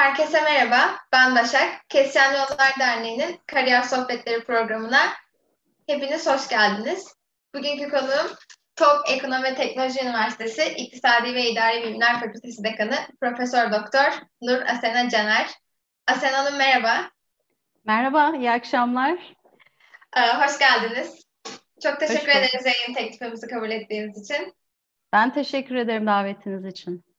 [0.00, 1.88] Herkese merhaba, ben Başak.
[1.88, 5.12] Kesyan Yollar Derneği'nin Kariyer Sohbetleri programına
[5.86, 7.14] hepiniz hoş geldiniz.
[7.54, 8.30] Bugünkü konuğum
[8.76, 15.08] TOP Ekonomi ve Teknoloji Üniversitesi İktisadi ve İdari Bilimler Fakültesi Dekanı Profesör Doktor Nur Asena
[15.08, 15.46] Caner.
[16.06, 17.10] Asena Hanım merhaba.
[17.84, 19.18] Merhaba, iyi akşamlar.
[20.16, 21.26] Ee, hoş geldiniz.
[21.82, 24.54] Çok teşekkür ederiz yayın teklifimizi kabul ettiğiniz için.
[25.12, 27.09] Ben teşekkür ederim davetiniz için.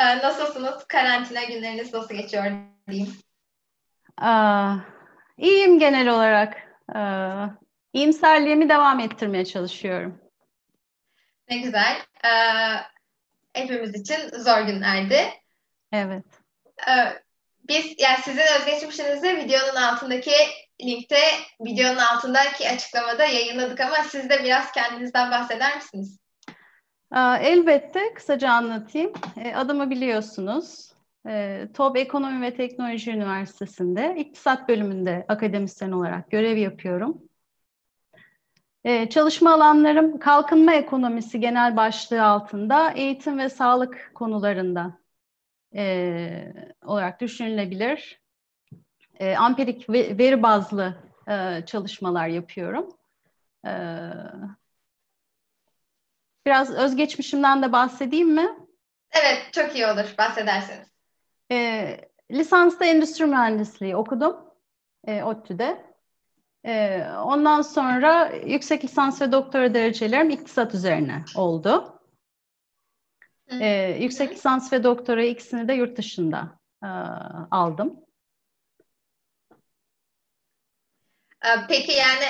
[0.00, 0.84] Ee, nasılsınız?
[0.88, 2.44] Karantina günleriniz nasıl geçiyor
[2.88, 3.16] diyeyim?
[4.18, 4.76] Aa,
[5.38, 6.56] iyiyim genel olarak.
[6.94, 7.46] Aa,
[7.92, 10.20] iyimserliğimi devam ettirmeye çalışıyorum.
[11.48, 11.96] Ne güzel.
[12.24, 12.30] Ee,
[13.52, 15.30] hepimiz için zor günlerdi.
[15.92, 16.24] Evet.
[16.88, 17.22] Ee,
[17.68, 20.32] biz yani sizin özgeçmişinizi videonun altındaki
[20.82, 21.20] linkte,
[21.60, 26.18] videonun altındaki açıklamada yayınladık ama siz de biraz kendinizden bahseder misiniz?
[27.14, 29.12] Elbette kısaca anlatayım.
[29.36, 30.92] E, adımı biliyorsunuz.
[31.26, 37.22] E, TOB Ekonomi ve Teknoloji Üniversitesi'nde iktisat bölümünde akademisyen olarak görev yapıyorum.
[38.84, 44.98] E, çalışma alanlarım kalkınma ekonomisi genel başlığı altında eğitim ve sağlık konularında
[46.84, 48.20] olarak düşünülebilir.
[49.38, 50.94] Ampirik veri bazlı
[51.66, 52.88] çalışmalar yapıyorum.
[56.46, 58.48] Biraz özgeçmişimden de bahsedeyim mi?
[59.10, 60.88] Evet, çok iyi olur bahsederseniz.
[61.52, 64.36] E, lisansta endüstri mühendisliği okudum
[65.06, 65.94] e, ODTÜ'de.
[66.66, 72.00] E, ondan sonra yüksek lisans ve doktora derecelerim iktisat üzerine oldu.
[73.60, 76.88] E, yüksek lisans ve doktora ikisini de yurt dışında e,
[77.50, 78.00] aldım.
[81.68, 82.24] Peki yani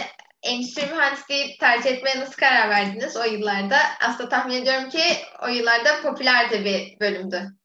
[0.46, 3.76] endüstri mühendisliği tercih etmeye nasıl karar verdiniz o yıllarda?
[4.08, 5.02] Aslında tahmin ediyorum ki
[5.42, 7.56] o yıllarda popüler de bir bölümdü.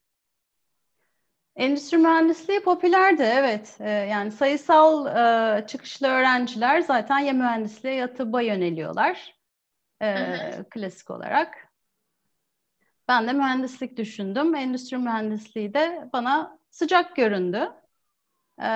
[1.56, 3.76] Endüstri mühendisliği popülerdi evet.
[3.80, 9.34] Ee, yani sayısal e, çıkışlı öğrenciler zaten ya mühendisliğe ya tıbba yöneliyorlar.
[10.02, 10.38] E,
[10.70, 11.68] Klasik olarak.
[13.08, 14.54] Ben de mühendislik düşündüm.
[14.54, 17.72] Endüstri mühendisliği de bana sıcak göründü.
[18.62, 18.68] E,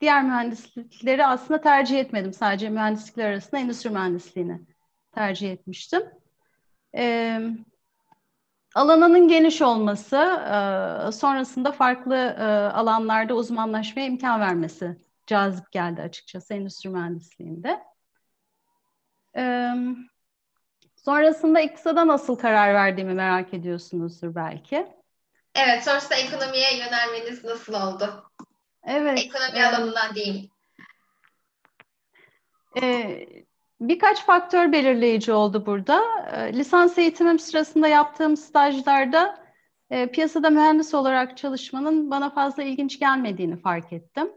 [0.00, 2.32] diğer mühendislikleri aslında tercih etmedim.
[2.32, 4.60] Sadece mühendislikler arasında endüstri mühendisliğini
[5.12, 6.02] tercih etmiştim.
[6.96, 7.40] Ee,
[8.74, 14.96] alanının geniş olması, e, sonrasında farklı e, alanlarda uzmanlaşmaya imkan vermesi
[15.26, 17.80] cazip geldi açıkçası endüstri mühendisliğinde.
[19.36, 19.70] Ee,
[20.96, 24.86] sonrasında iktisada nasıl karar verdiğimi merak ediyorsunuzdur belki.
[25.54, 28.25] Evet, sonrasında ekonomiye yönelmeniz nasıl oldu?
[28.86, 29.18] Evet.
[29.18, 30.50] Ekonomi e, alanından değil.
[32.82, 33.18] E,
[33.80, 36.02] birkaç faktör belirleyici oldu burada.
[36.32, 39.44] E, lisans eğitimim sırasında yaptığım stajlarda
[39.90, 44.32] e, piyasada mühendis olarak çalışmanın bana fazla ilginç gelmediğini fark ettim.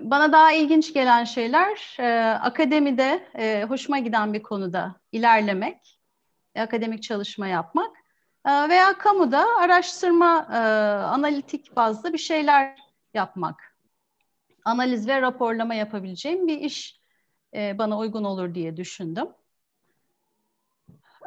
[0.00, 6.00] Bana daha ilginç gelen şeyler e, akademide e, hoşuma giden bir konuda ilerlemek,
[6.56, 8.05] akademik çalışma yapmak ee,
[8.46, 10.56] veya kamuda araştırma, e,
[11.04, 12.78] analitik bazlı bir şeyler
[13.14, 13.76] yapmak.
[14.64, 17.00] Analiz ve raporlama yapabileceğim bir iş
[17.54, 19.28] e, bana uygun olur diye düşündüm.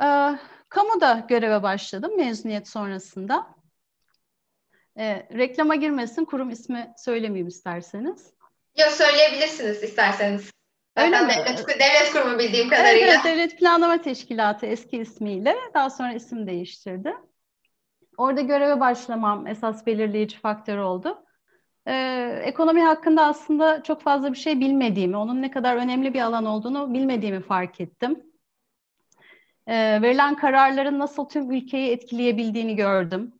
[0.03, 0.37] E,
[0.69, 3.47] kamuda göreve başladım mezuniyet sonrasında.
[4.97, 8.33] E, reklama girmesin, kurum ismi söylemeyeyim isterseniz.
[8.77, 10.51] Yok söyleyebilirsiniz isterseniz.
[10.95, 11.29] Öyle mi?
[11.29, 13.07] Devlet, devlet kurumu bildiğim kadarıyla.
[13.07, 17.13] Evet, Devlet Planlama Teşkilatı eski ismiyle daha sonra isim değiştirdi.
[18.17, 21.25] Orada göreve başlamam esas belirleyici faktör oldu.
[21.87, 26.45] Ee, ekonomi hakkında aslında çok fazla bir şey bilmediğimi, onun ne kadar önemli bir alan
[26.45, 28.23] olduğunu bilmediğimi fark ettim.
[29.67, 33.38] Ee, verilen kararların nasıl tüm ülkeyi etkileyebildiğini gördüm.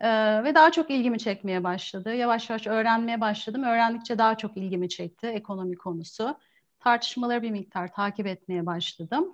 [0.00, 2.14] Ee, ve daha çok ilgimi çekmeye başladı.
[2.14, 3.62] Yavaş yavaş öğrenmeye başladım.
[3.62, 6.36] Öğrendikçe daha çok ilgimi çekti ekonomi konusu.
[6.80, 9.32] Tartışmaları bir miktar takip etmeye başladım.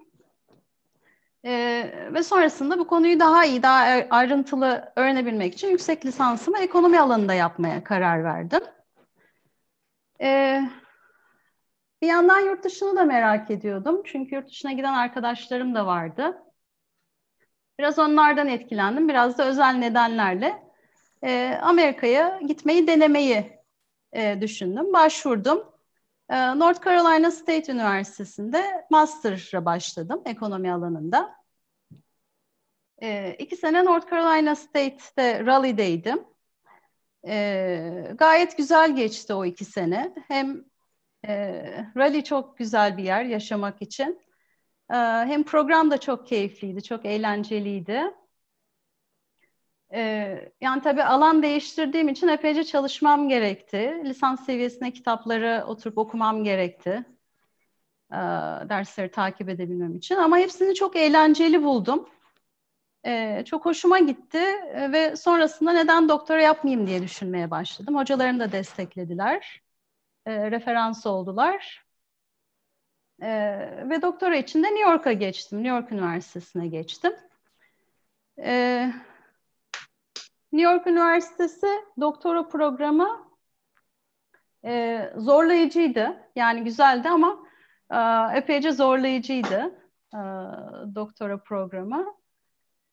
[1.44, 3.78] Ee, ve sonrasında bu konuyu daha iyi, daha
[4.10, 8.60] ayrıntılı öğrenebilmek için yüksek lisansımı ekonomi alanında yapmaya karar verdim.
[10.20, 10.62] Ee,
[12.02, 14.02] bir yandan yurt dışını da merak ediyordum.
[14.04, 16.42] Çünkü yurt dışına giden arkadaşlarım da vardı.
[17.78, 19.08] Biraz onlardan etkilendim.
[19.08, 20.62] Biraz da özel nedenlerle
[21.24, 23.60] e, Amerika'ya gitmeyi denemeyi
[24.12, 24.92] e, düşündüm.
[24.92, 25.64] Başvurdum.
[26.30, 31.36] E, North Carolina State Üniversitesi'nde master'a başladım ekonomi alanında.
[33.02, 36.24] E, iki sene North Carolina State'de Raleigh'deydim.
[37.28, 40.14] E, gayet güzel geçti o iki sene.
[40.28, 40.64] Hem
[41.28, 41.62] e,
[41.96, 44.25] Raleigh çok güzel bir yer yaşamak için.
[44.90, 48.02] Ee, hem program da çok keyifliydi, çok eğlenceliydi.
[49.92, 54.00] Ee, yani tabii alan değiştirdiğim için epeyce çalışmam gerekti.
[54.04, 57.04] Lisans seviyesine kitapları oturup okumam gerekti.
[58.12, 58.16] Ee,
[58.68, 60.16] dersleri takip edebilmem için.
[60.16, 62.08] Ama hepsini çok eğlenceli buldum.
[63.44, 64.38] Çok hoşuma gitti
[64.92, 67.96] ve sonrasında neden doktora yapmayayım diye düşünmeye başladım.
[67.96, 69.62] Hocalarım da desteklediler.
[70.26, 71.85] referans oldular.
[73.90, 75.58] Ve doktora için de New York'a geçtim.
[75.58, 77.12] New York Üniversitesi'ne geçtim.
[80.52, 81.66] New York Üniversitesi
[82.00, 83.26] doktora programı
[84.64, 86.16] e, zorlayıcıydı.
[86.36, 87.38] Yani güzeldi ama
[87.90, 87.98] e,
[88.38, 89.80] epeyce zorlayıcıydı
[90.14, 90.20] e,
[90.94, 92.14] doktora programı.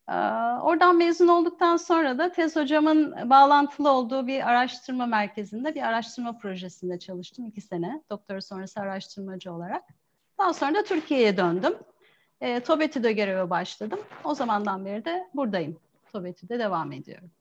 [0.10, 0.14] E,
[0.62, 7.00] oradan mezun olduktan sonra da tez hocamın bağlantılı olduğu bir araştırma merkezinde bir araştırma projesinde
[7.00, 8.04] çalıştım iki sene.
[8.10, 9.84] Doktora sonrası araştırmacı olarak.
[10.40, 11.78] Daha sonra da Türkiye'ye döndüm.
[12.42, 14.00] E, TOBETÜ'de göreve başladım.
[14.24, 15.80] O zamandan beri de buradayım.
[16.12, 17.32] TOBETÜ'de devam ediyorum.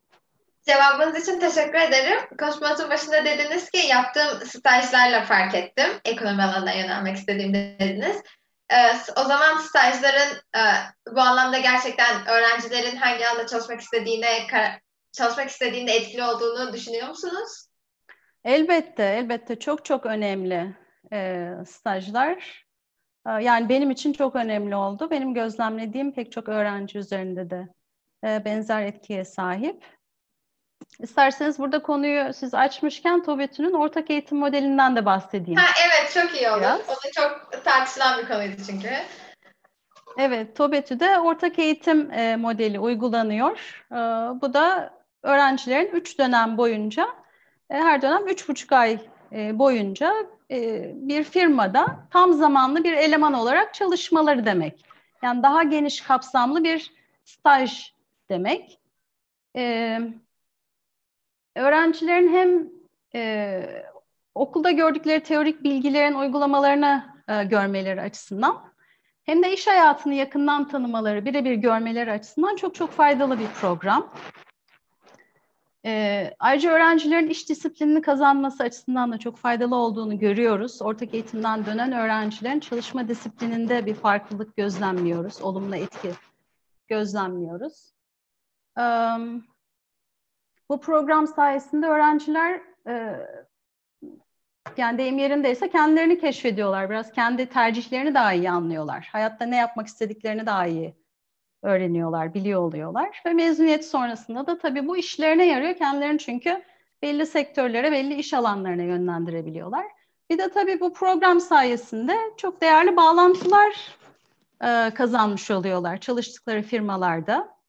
[0.67, 2.19] Cevabınız için teşekkür ederim.
[2.39, 5.87] Konuşmanızın başında dediniz ki yaptığım stajlarla fark ettim.
[6.05, 8.23] Ekonomi alanına yönelmek istediğim dediniz.
[8.71, 10.63] Ee, o zaman stajların e,
[11.15, 14.47] bu anlamda gerçekten öğrencilerin hangi alanda çalışmak istediğine
[15.13, 17.67] çalışmak istediğinde etkili olduğunu düşünüyor musunuz?
[18.45, 20.77] Elbette, elbette çok çok önemli
[21.13, 22.67] e, stajlar.
[23.27, 25.11] E, yani benim için çok önemli oldu.
[25.11, 27.69] Benim gözlemlediğim pek çok öğrenci üzerinde de
[28.25, 29.85] e, benzer etkiye sahip.
[30.99, 35.61] İsterseniz burada konuyu siz açmışken TOBETÜ'nün ortak eğitim modelinden de bahsedeyim.
[35.61, 36.61] Ha, evet çok iyi olur.
[36.61, 36.81] Biraz.
[36.81, 38.89] O da çok tartışılan bir konuydu çünkü.
[40.19, 43.85] Evet, TOBETÜ'de ortak eğitim e, modeli uygulanıyor.
[43.93, 43.97] E,
[44.41, 47.09] bu da öğrencilerin üç dönem boyunca,
[47.71, 48.99] e, her dönem üç buçuk ay
[49.33, 50.15] e, boyunca
[50.95, 54.85] bir firmada tam zamanlı bir eleman olarak çalışmaları demek.
[55.23, 56.93] Yani daha geniş kapsamlı bir
[57.25, 57.93] staj
[58.31, 58.79] demek.
[59.57, 59.99] E,
[61.57, 62.69] öğrencilerin hem
[63.15, 63.63] e,
[64.35, 68.73] okulda gördükleri teorik bilgilerin uygulamalarını e, görmeleri açısından
[69.25, 74.13] hem de iş hayatını yakından tanımaları, birebir görmeleri açısından çok çok faydalı bir program.
[75.85, 80.83] E, ayrıca öğrencilerin iş disiplinini kazanması açısından da çok faydalı olduğunu görüyoruz.
[80.83, 86.11] Ortak eğitimden dönen öğrencilerin çalışma disiplininde bir farklılık gözlemliyoruz, olumlu etki
[86.89, 87.93] gözlemliyoruz.
[88.79, 89.45] Um,
[90.69, 93.17] bu program sayesinde öğrenciler e,
[94.77, 96.91] yani deyim yerindeyse kendilerini keşfediyorlar.
[96.91, 99.09] Biraz kendi tercihlerini daha iyi anlıyorlar.
[99.13, 101.02] Hayatta ne yapmak istediklerini daha iyi
[101.63, 103.23] öğreniyorlar, biliyor oluyorlar.
[103.27, 105.75] Ve mezuniyet sonrasında da tabii bu işlerine yarıyor.
[105.77, 106.63] Kendilerini çünkü
[107.03, 109.87] belli sektörlere, belli iş alanlarına yönlendirebiliyorlar.
[110.31, 113.97] Bir de tabii bu program sayesinde çok değerli bağlantılar
[114.65, 117.63] e, kazanmış oluyorlar çalıştıkları firmalarda.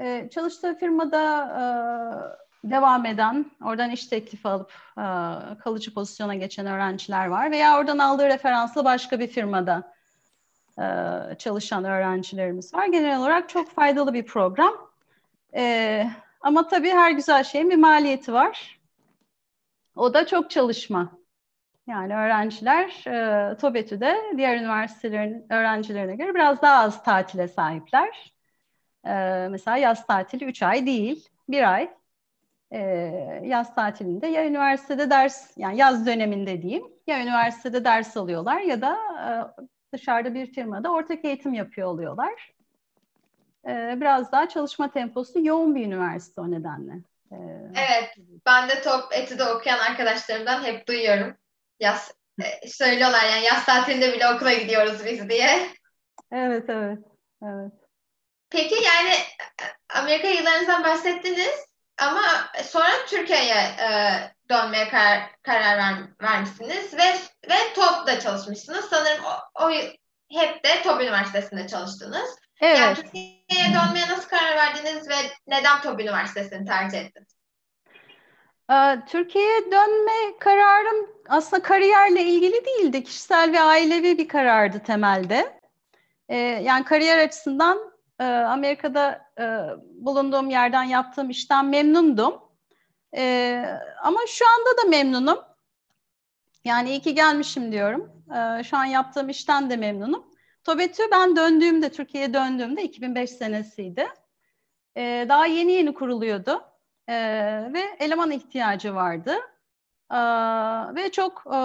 [0.00, 1.46] Ee, çalıştığı firmada
[2.64, 5.04] e, devam eden, oradan iş teklifi alıp e,
[5.58, 9.99] kalıcı pozisyona geçen öğrenciler var veya oradan aldığı referansla başka bir firmada e,
[11.38, 12.86] çalışan öğrencilerimiz var.
[12.86, 14.90] Genel olarak çok faydalı bir program.
[15.56, 16.06] E,
[16.40, 18.80] ama tabii her güzel şeyin bir maliyeti var.
[19.96, 21.12] O da çok çalışma.
[21.86, 28.32] Yani öğrenciler e, TOBETÜ'de diğer üniversitelerin öğrencilerine göre biraz daha az tatile sahipler.
[29.06, 31.90] Ee, mesela yaz tatili 3 ay değil, 1 ay.
[33.42, 38.96] Yaz tatilinde ya üniversitede ders, yani yaz döneminde diyeyim, ya üniversitede ders alıyorlar ya da
[39.26, 42.52] e, dışarıda bir firmada ortak eğitim yapıyor oluyorlar.
[43.68, 46.92] Ee, biraz daha çalışma temposu yoğun bir üniversite o nedenle.
[47.32, 47.36] Ee,
[47.76, 48.14] evet,
[48.46, 51.36] ben de top etüde okuyan arkadaşlarımdan hep duyuyorum.
[51.80, 55.68] Yaz e, söylüyorlar yani yaz tatilinde bile okula gidiyoruz biz diye.
[56.32, 56.98] Evet, evet,
[57.42, 57.72] evet.
[58.50, 59.14] Peki yani
[59.94, 61.66] Amerika yıllarınızdan bahsettiniz
[61.98, 62.22] ama
[62.62, 63.90] sonra Türkiye'ye e,
[64.50, 67.14] dönmeye karar, karar ver, vermişsiniz ve
[67.50, 68.84] ve TOP'da çalışmışsınız.
[68.84, 69.70] Sanırım o, o
[70.32, 72.38] hep de TOP Üniversitesi'nde çalıştınız.
[72.60, 72.78] Evet.
[72.78, 75.14] Yani Türkiye'ye dönmeye nasıl karar verdiniz ve
[75.46, 77.40] neden TOP Üniversitesi'ni tercih ettiniz?
[79.06, 83.04] Türkiye'ye dönme kararım aslında kariyerle ilgili değildi.
[83.04, 85.60] Kişisel ve ailevi bir karardı temelde.
[86.62, 87.78] Yani kariyer açısından
[88.20, 89.44] e, Amerika'da e,
[90.00, 92.49] bulunduğum yerden yaptığım işten memnundum.
[93.16, 93.64] E,
[94.02, 95.38] ama şu anda da memnunum.
[96.64, 98.24] Yani iyi ki gelmişim diyorum.
[98.36, 100.26] E, şu an yaptığım işten de memnunum.
[100.64, 104.08] TOBETÜ ben döndüğümde, Türkiye'ye döndüğümde 2005 senesiydi.
[104.96, 106.64] E, daha yeni yeni kuruluyordu.
[107.08, 107.14] E,
[107.72, 109.34] ve eleman ihtiyacı vardı.
[110.10, 110.18] E,
[110.94, 111.58] ve çok e,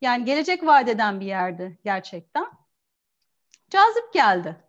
[0.00, 2.46] yani gelecek vadeden bir yerdi gerçekten.
[3.70, 4.63] Cazip geldi.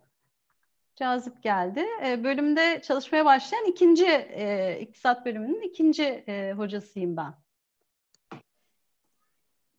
[0.96, 1.86] Cazip geldi.
[2.06, 7.34] E, bölümde çalışmaya başlayan ikinci e, iktisat bölümünün ikinci e, hocasıyım ben.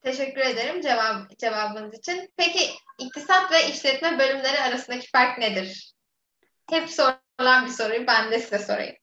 [0.02, 2.30] Teşekkür ederim cevap, cevabınız için.
[2.38, 2.60] Peki
[2.98, 5.94] iktisat ve işletme bölümleri arasındaki fark nedir?
[6.70, 8.96] Hep sorulan bir soruyu ben de size sorayım.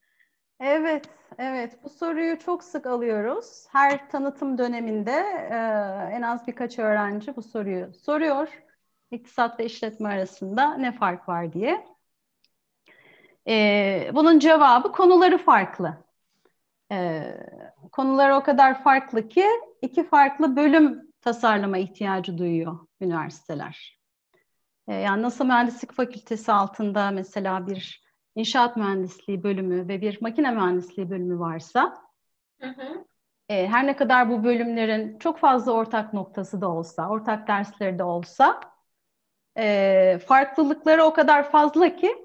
[0.61, 1.04] Evet,
[1.38, 1.85] evet.
[1.85, 3.66] Bu soruyu çok sık alıyoruz.
[3.73, 5.12] Her tanıtım döneminde
[5.50, 5.56] e,
[6.16, 8.49] en az birkaç öğrenci bu soruyu soruyor.
[9.11, 11.94] İktisat ve işletme arasında ne fark var diye.
[13.49, 16.05] E, bunun cevabı konuları farklı.
[16.93, 17.23] E,
[17.93, 19.47] konuları o kadar farklı ki
[19.83, 24.01] iki farklı bölüm tasarlama ihtiyacı duyuyor üniversiteler.
[24.89, 31.11] E, yani nasıl mühendislik fakültesi altında mesela bir inşaat mühendisliği bölümü ve bir makine mühendisliği
[31.11, 31.95] bölümü varsa
[32.61, 33.05] hı hı.
[33.49, 38.05] E, her ne kadar bu bölümlerin çok fazla ortak noktası da olsa, ortak dersleri de
[38.05, 38.61] olsa
[39.59, 42.24] e, farklılıkları o kadar fazla ki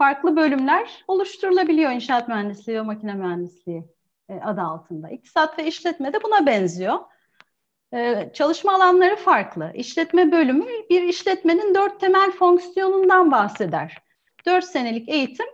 [0.00, 3.84] farklı bölümler oluşturulabiliyor inşaat mühendisliği ve makine mühendisliği
[4.28, 5.10] e, adı altında.
[5.10, 6.98] İktisat ve işletme de buna benziyor.
[7.94, 9.72] E, çalışma alanları farklı.
[9.74, 13.98] İşletme bölümü bir işletmenin dört temel fonksiyonundan bahseder.
[14.46, 15.46] Dört senelik eğitim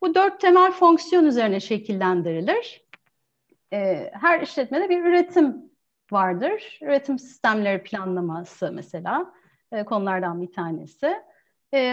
[0.00, 2.84] bu dört temel fonksiyon üzerine şekillendirilir.
[3.72, 5.56] E, her işletmede bir üretim
[6.12, 6.78] vardır.
[6.82, 9.34] Üretim sistemleri planlaması mesela
[9.86, 11.16] konulardan bir tanesi.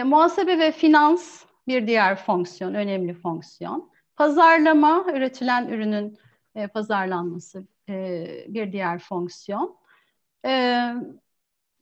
[0.04, 3.90] muhasebe ve finans bir diğer fonksiyon, önemli fonksiyon.
[4.16, 6.18] Pazarlama, üretilen ürünün
[6.54, 9.76] e, pazarlanması e, bir diğer fonksiyon.
[10.46, 10.50] E,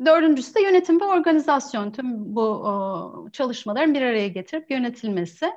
[0.05, 1.91] dördüncüsü de yönetim ve organizasyon.
[1.91, 5.53] Tüm bu o, çalışmaların bir araya getirip yönetilmesi.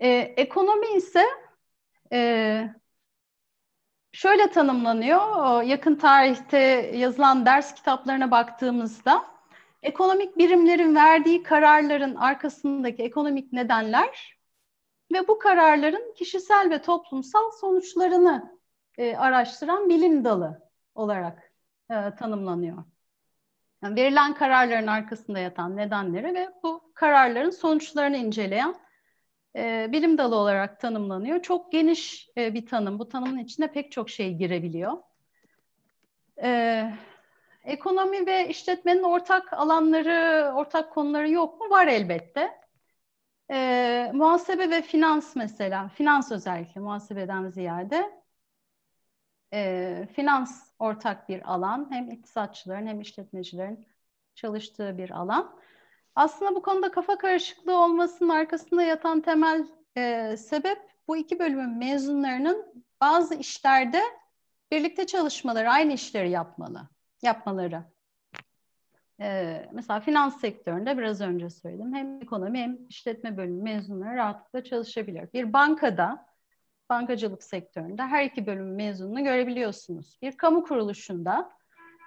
[0.00, 1.24] E, ekonomi ise
[2.12, 2.74] e,
[4.12, 5.62] şöyle tanımlanıyor.
[5.62, 6.58] Yakın tarihte
[6.94, 9.31] yazılan ders kitaplarına baktığımızda
[9.82, 14.38] ekonomik birimlerin verdiği kararların arkasındaki ekonomik nedenler
[15.12, 18.58] ve bu kararların kişisel ve toplumsal sonuçlarını
[18.98, 21.52] e, araştıran bilim dalı olarak
[21.90, 22.84] e, tanımlanıyor.
[23.82, 28.74] Yani verilen kararların arkasında yatan nedenleri ve bu kararların sonuçlarını inceleyen
[29.56, 31.42] e, bilim dalı olarak tanımlanıyor.
[31.42, 32.98] Çok geniş e, bir tanım.
[32.98, 34.92] Bu tanımın içine pek çok şey girebiliyor.
[36.42, 36.92] E,
[37.64, 41.70] ekonomi ve işletmenin ortak alanları, ortak konuları yok mu?
[41.70, 42.60] Var elbette.
[43.50, 48.22] E, muhasebe ve finans mesela, finans özellikle muhasebeden ziyade
[49.52, 51.86] e, finans ortak bir alan.
[51.90, 53.86] Hem iktisatçıların hem işletmecilerin
[54.34, 55.58] çalıştığı bir alan.
[56.14, 59.66] Aslında bu konuda kafa karışıklığı olmasının arkasında yatan temel
[59.96, 60.78] e, sebep
[61.08, 64.02] bu iki bölümün mezunlarının bazı işlerde
[64.70, 66.88] birlikte çalışmaları, aynı işleri yapmalı,
[67.22, 67.84] yapmaları.
[69.20, 71.94] Ee, mesela finans sektöründe biraz önce söyledim.
[71.94, 75.32] Hem ekonomi hem işletme bölümü mezunları rahatlıkla çalışabilir.
[75.32, 76.26] Bir bankada,
[76.90, 80.18] bankacılık sektöründe her iki bölüm mezununu görebiliyorsunuz.
[80.22, 81.52] Bir kamu kuruluşunda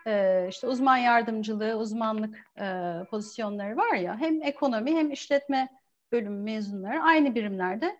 [0.07, 5.69] e, işte uzman yardımcılığı, uzmanlık e, pozisyonları var ya hem ekonomi hem işletme
[6.11, 7.97] bölümü mezunları aynı birimlerde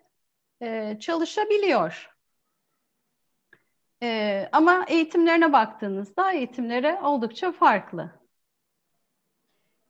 [0.62, 2.15] e, çalışabiliyor.
[4.02, 8.10] E, ama eğitimlerine baktığınızda eğitimleri oldukça farklı.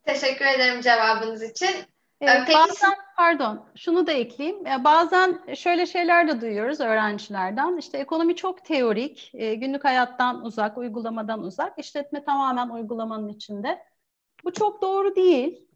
[0.05, 1.75] Teşekkür ederim cevabınız için.
[2.21, 4.65] Ee, Peki, bazen pardon şunu da ekleyeyim.
[4.65, 7.77] Bazen şöyle şeyler de duyuyoruz öğrencilerden.
[7.77, 11.79] İşte ekonomi çok teorik, e, günlük hayattan uzak, uygulamadan uzak.
[11.79, 13.83] İşletme tamamen uygulamanın içinde.
[14.43, 15.66] Bu çok doğru değil.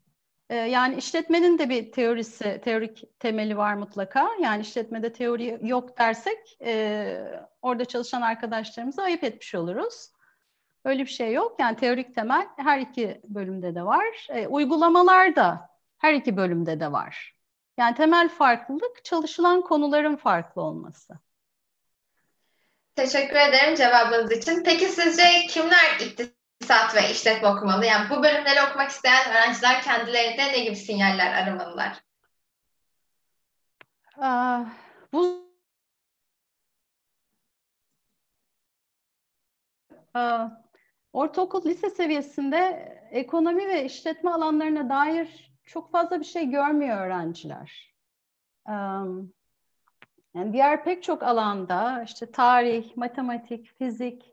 [0.51, 4.29] E, yani işletmenin de bir teorisi, teorik temeli var mutlaka.
[4.41, 10.11] Yani işletmede teori yok dersek e, orada çalışan arkadaşlarımıza ayıp etmiş oluruz.
[10.85, 11.55] Öyle bir şey yok.
[11.59, 14.27] Yani teorik temel her iki bölümde de var.
[14.29, 17.35] E, uygulamalar da her iki bölümde de var.
[17.77, 21.13] Yani temel farklılık çalışılan konuların farklı olması.
[22.95, 24.63] Teşekkür ederim cevabınız için.
[24.63, 26.40] Peki sizce kimler iktisat
[26.95, 27.85] ve işletme okumalı?
[27.85, 32.03] Yani bu bölümleri okumak isteyen öğrenciler kendilerine ne gibi sinyaller aramalılar?
[34.17, 34.63] Aa,
[35.13, 35.51] bu
[40.13, 40.47] Aa,
[41.13, 42.57] Ortaokul, lise seviyesinde
[43.11, 47.95] ekonomi ve işletme alanlarına dair çok fazla bir şey görmüyor öğrenciler.
[50.35, 54.30] Yani diğer pek çok alanda işte tarih, matematik, fizik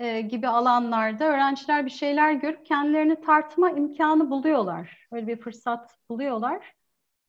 [0.00, 5.08] e, gibi alanlarda öğrenciler bir şeyler görüp kendilerini tartma imkanı buluyorlar.
[5.12, 6.74] Öyle bir fırsat buluyorlar.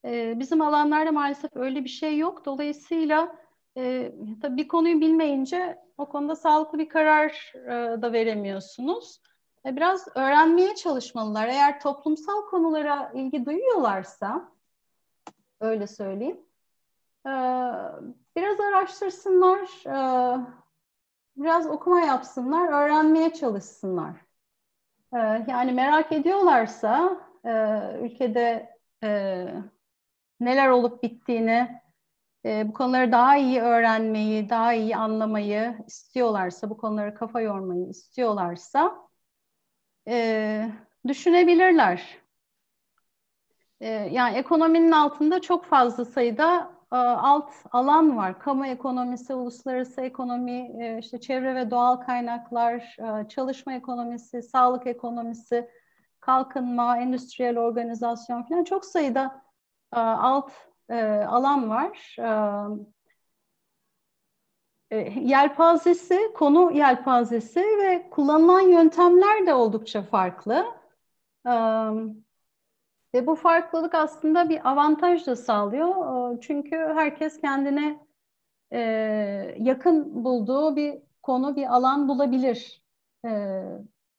[0.05, 2.45] E, bizim alanlarda maalesef öyle bir şey yok.
[2.45, 3.35] Dolayısıyla
[3.77, 4.11] e,
[4.41, 9.21] tabii bir konuyu bilmeyince o konuda sağlıklı bir karar e, da veremiyorsunuz.
[9.65, 11.47] E, biraz öğrenmeye çalışmalılar.
[11.47, 14.51] Eğer toplumsal konulara ilgi duyuyorlarsa,
[15.59, 16.39] öyle söyleyeyim,
[17.25, 17.31] e,
[18.35, 20.37] biraz araştırsınlar, e,
[21.43, 24.15] biraz okuma yapsınlar, öğrenmeye çalışsınlar.
[25.47, 27.17] Yani merak ediyorlarsa
[28.01, 28.77] ülkede
[30.39, 31.81] neler olup bittiğini,
[32.45, 39.09] bu konuları daha iyi öğrenmeyi, daha iyi anlamayı istiyorlarsa, bu konuları kafa yormayı istiyorlarsa
[40.07, 40.71] e,
[41.07, 42.17] düşünebilirler.
[43.81, 48.39] E, yani ekonominin altında çok fazla sayıda e, alt alan var.
[48.39, 55.69] Kamu ekonomisi, uluslararası ekonomi, e, işte çevre ve doğal kaynaklar, e, çalışma ekonomisi, sağlık ekonomisi,
[56.19, 59.41] kalkınma, endüstriyel organizasyon falan çok sayıda
[59.93, 60.51] e, alt
[61.27, 62.15] alan var.
[65.21, 70.65] Yelpazesi, konu yelpazesi ve kullanılan yöntemler de oldukça farklı.
[73.13, 76.37] Ve bu farklılık aslında bir avantaj da sağlıyor.
[76.41, 77.99] Çünkü herkes kendine
[78.73, 78.79] e,
[79.59, 82.83] yakın bulduğu bir konu, bir alan bulabilir.
[83.25, 83.61] E,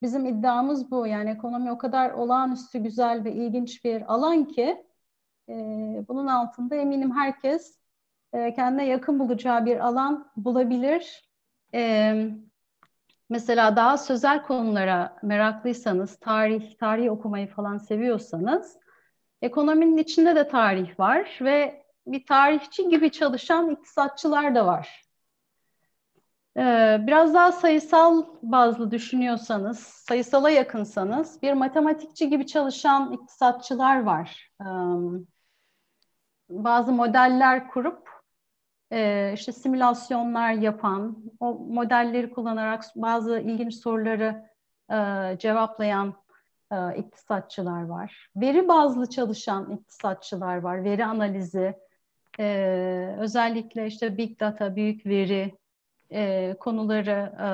[0.02, 1.06] bizim iddiamız bu.
[1.06, 4.86] Yani ekonomi o kadar olağanüstü güzel ve ilginç bir alan ki
[6.08, 7.78] bunun altında eminim herkes
[8.32, 11.30] e, kendine yakın bulacağı bir alan bulabilir.
[11.74, 12.14] E,
[13.30, 18.78] mesela daha sözel konulara meraklıysanız, tarih, tarih okumayı falan seviyorsanız,
[19.42, 25.02] ekonominin içinde de tarih var ve bir tarihçi gibi çalışan iktisatçılar da var.
[26.56, 34.50] Ee, biraz daha sayısal bazlı düşünüyorsanız, sayısala yakınsanız bir matematikçi gibi çalışan iktisatçılar var.
[34.60, 34.64] Ee,
[36.50, 38.08] bazı modeller kurup
[38.92, 44.50] e, işte simülasyonlar yapan, o modelleri kullanarak bazı ilginç soruları
[44.90, 46.14] e, cevaplayan
[46.72, 48.28] e, iktisatçılar var.
[48.36, 50.84] Veri bazlı çalışan iktisatçılar var.
[50.84, 51.74] Veri analizi,
[52.40, 55.58] e, özellikle işte big data, büyük veri
[56.10, 57.48] e, konuları e,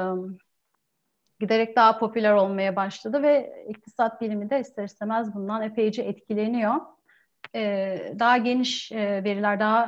[1.40, 6.74] giderek daha popüler olmaya başladı ve iktisat bilimi de ister istemez bundan epeyce etkileniyor
[7.54, 9.84] e, daha geniş e, veriler, daha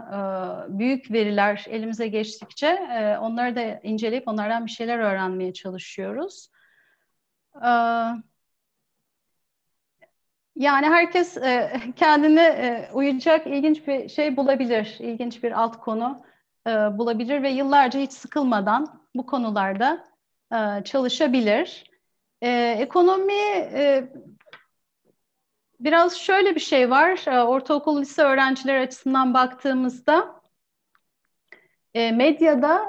[0.69, 2.69] e, büyük veriler elimize geçtikçe
[3.21, 6.49] onları da inceleyip onlardan bir şeyler öğrenmeye çalışıyoruz.
[10.61, 16.23] Yani herkes e, kendine e, uyacak ilginç bir şey bulabilir, ilginç bir alt konu
[16.67, 20.05] e, bulabilir ve yıllarca hiç sıkılmadan bu konularda
[20.53, 21.85] e, çalışabilir.
[22.43, 23.43] E, ekonomi
[23.75, 24.13] e,
[25.81, 27.25] biraz şöyle bir şey var.
[27.27, 30.41] E, ortaokul, lise öğrencileri açısından baktığımızda
[31.95, 32.81] e, medyada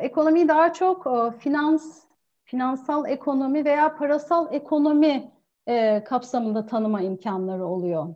[0.00, 1.06] e, ekonomiyi daha çok
[1.38, 2.04] finans,
[2.44, 5.33] finansal ekonomi veya parasal ekonomi
[6.04, 8.14] kapsamında tanıma imkanları oluyor.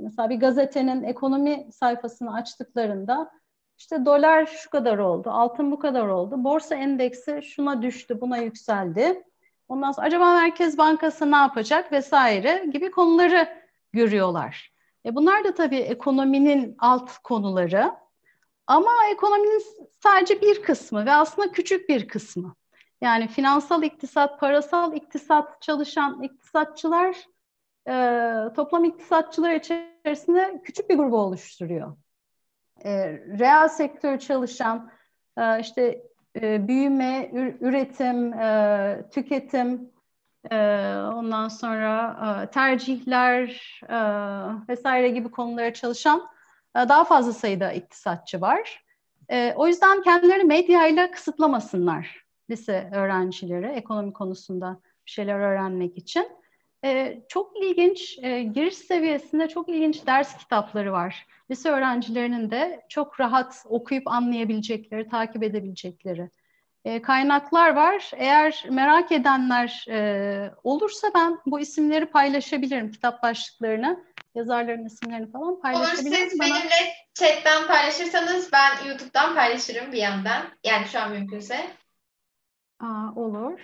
[0.00, 3.30] mesela bir gazetenin ekonomi sayfasını açtıklarında
[3.78, 9.22] işte dolar şu kadar oldu, altın bu kadar oldu, borsa endeksi şuna düştü, buna yükseldi.
[9.68, 13.48] Ondan sonra acaba Merkez Bankası ne yapacak vesaire gibi konuları
[13.92, 14.72] görüyorlar.
[15.06, 17.92] E bunlar da tabii ekonominin alt konuları.
[18.66, 19.62] Ama ekonominin
[20.02, 22.54] sadece bir kısmı ve aslında küçük bir kısmı.
[23.00, 27.16] Yani finansal iktisat, parasal iktisat çalışan iktisatçılar
[27.88, 31.96] e, toplam iktisatçılar içerisinde küçük bir grubu oluşturuyor.
[32.84, 34.90] E, reel sektör çalışan,
[35.38, 36.02] e, işte
[36.40, 39.90] e, büyüme, üretim, e, tüketim,
[40.50, 40.56] e,
[41.14, 43.98] ondan sonra e, tercihler e,
[44.68, 46.28] vesaire gibi konulara çalışan
[46.76, 48.84] e, daha fazla sayıda iktisatçı var.
[49.30, 52.19] E, o yüzden kendileri medyayla kısıtlamasınlar
[52.50, 56.28] lise öğrencileri ekonomi konusunda bir şeyler öğrenmek için.
[56.84, 61.26] E, çok ilginç, e, giriş seviyesinde çok ilginç ders kitapları var.
[61.50, 66.30] Lise öğrencilerinin de çok rahat okuyup anlayabilecekleri, takip edebilecekleri
[66.84, 68.10] e, kaynaklar var.
[68.16, 76.22] Eğer merak edenler e, olursa ben bu isimleri paylaşabilirim, kitap başlıklarını, yazarların isimlerini falan paylaşabilirim.
[76.22, 76.48] Olur siz Bana...
[76.48, 80.42] benimle chatten paylaşırsanız ben YouTube'dan paylaşırım bir yandan.
[80.64, 81.66] Yani şu an mümkünse.
[82.80, 83.60] Aa, olur.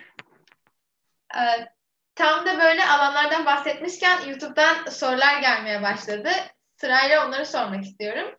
[1.35, 1.67] Ee,
[2.15, 6.29] tam da böyle alanlardan bahsetmişken YouTube'dan sorular gelmeye başladı.
[6.75, 8.35] Sırayla onları sormak istiyorum.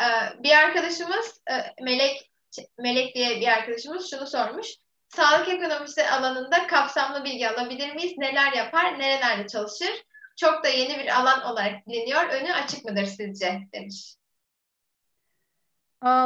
[0.00, 2.30] Ee, bir arkadaşımız e, Melek
[2.78, 4.66] Melek diye bir arkadaşımız şunu sormuş.
[5.08, 8.18] Sağlık ekonomisi alanında kapsamlı bilgi alabilir miyiz?
[8.18, 8.98] Neler yapar?
[8.98, 10.04] Nerelerde çalışır?
[10.36, 12.28] Çok da yeni bir alan olarak biliniyor.
[12.28, 13.60] Önü açık mıdır sizce?
[13.72, 14.15] demiş.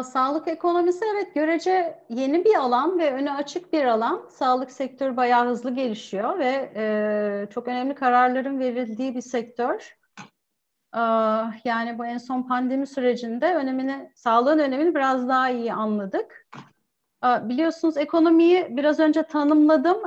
[0.04, 4.28] Sağlık ekonomisi evet görece yeni bir alan ve öne açık bir alan.
[4.30, 9.98] Sağlık sektörü bayağı hızlı gelişiyor ve e, çok önemli kararların verildiği bir sektör.
[11.64, 16.48] yani bu en son pandemi sürecinde önemini, sağlığın önemini biraz daha iyi anladık.
[17.24, 20.04] biliyorsunuz ekonomiyi biraz önce tanımladım.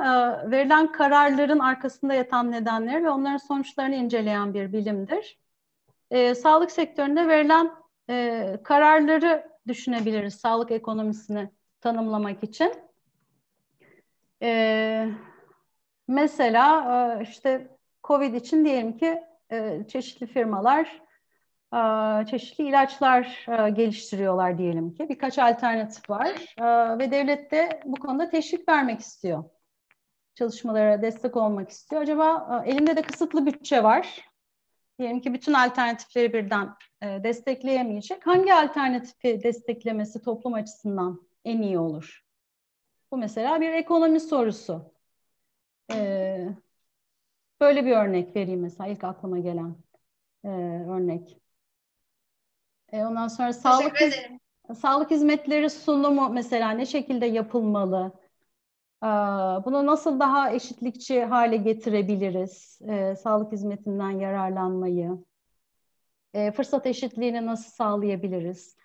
[0.50, 5.38] verilen kararların arkasında yatan nedenleri ve onların sonuçlarını inceleyen bir bilimdir.
[6.10, 7.70] E, sağlık sektöründe verilen
[8.10, 11.50] e, kararları düşünebiliriz sağlık ekonomisini
[11.80, 12.72] tanımlamak için.
[14.42, 15.08] E,
[16.08, 16.84] mesela
[17.20, 19.22] e, işte COVID için diyelim ki
[19.52, 21.02] e, çeşitli firmalar
[21.74, 25.08] e, çeşitli ilaçlar geliştiriyorlar diyelim ki.
[25.08, 26.54] Birkaç alternatif var
[26.98, 29.44] ve devlet de bu konuda teşvik vermek istiyor.
[30.34, 32.02] Çalışmalara destek olmak istiyor.
[32.02, 34.33] Acaba elinde de kısıtlı bütçe var
[34.98, 38.26] diyelim ki bütün alternatifleri birden e, destekleyemeyecek.
[38.26, 42.24] Hangi alternatifi desteklemesi toplum açısından en iyi olur?
[43.10, 44.92] Bu mesela bir ekonomi sorusu.
[45.92, 46.48] E,
[47.60, 49.76] böyle bir örnek vereyim mesela ilk aklıma gelen
[50.44, 50.48] e,
[50.88, 51.38] örnek.
[52.92, 53.98] E, ondan sonra sağlık,
[54.80, 58.23] sağlık hizmetleri sunumu mesela ne şekilde yapılmalı?
[59.64, 62.78] Bunu nasıl daha eşitlikçi hale getirebiliriz?
[62.88, 65.24] E, sağlık hizmetinden yararlanmayı,
[66.34, 68.76] e, fırsat eşitliğini nasıl sağlayabiliriz?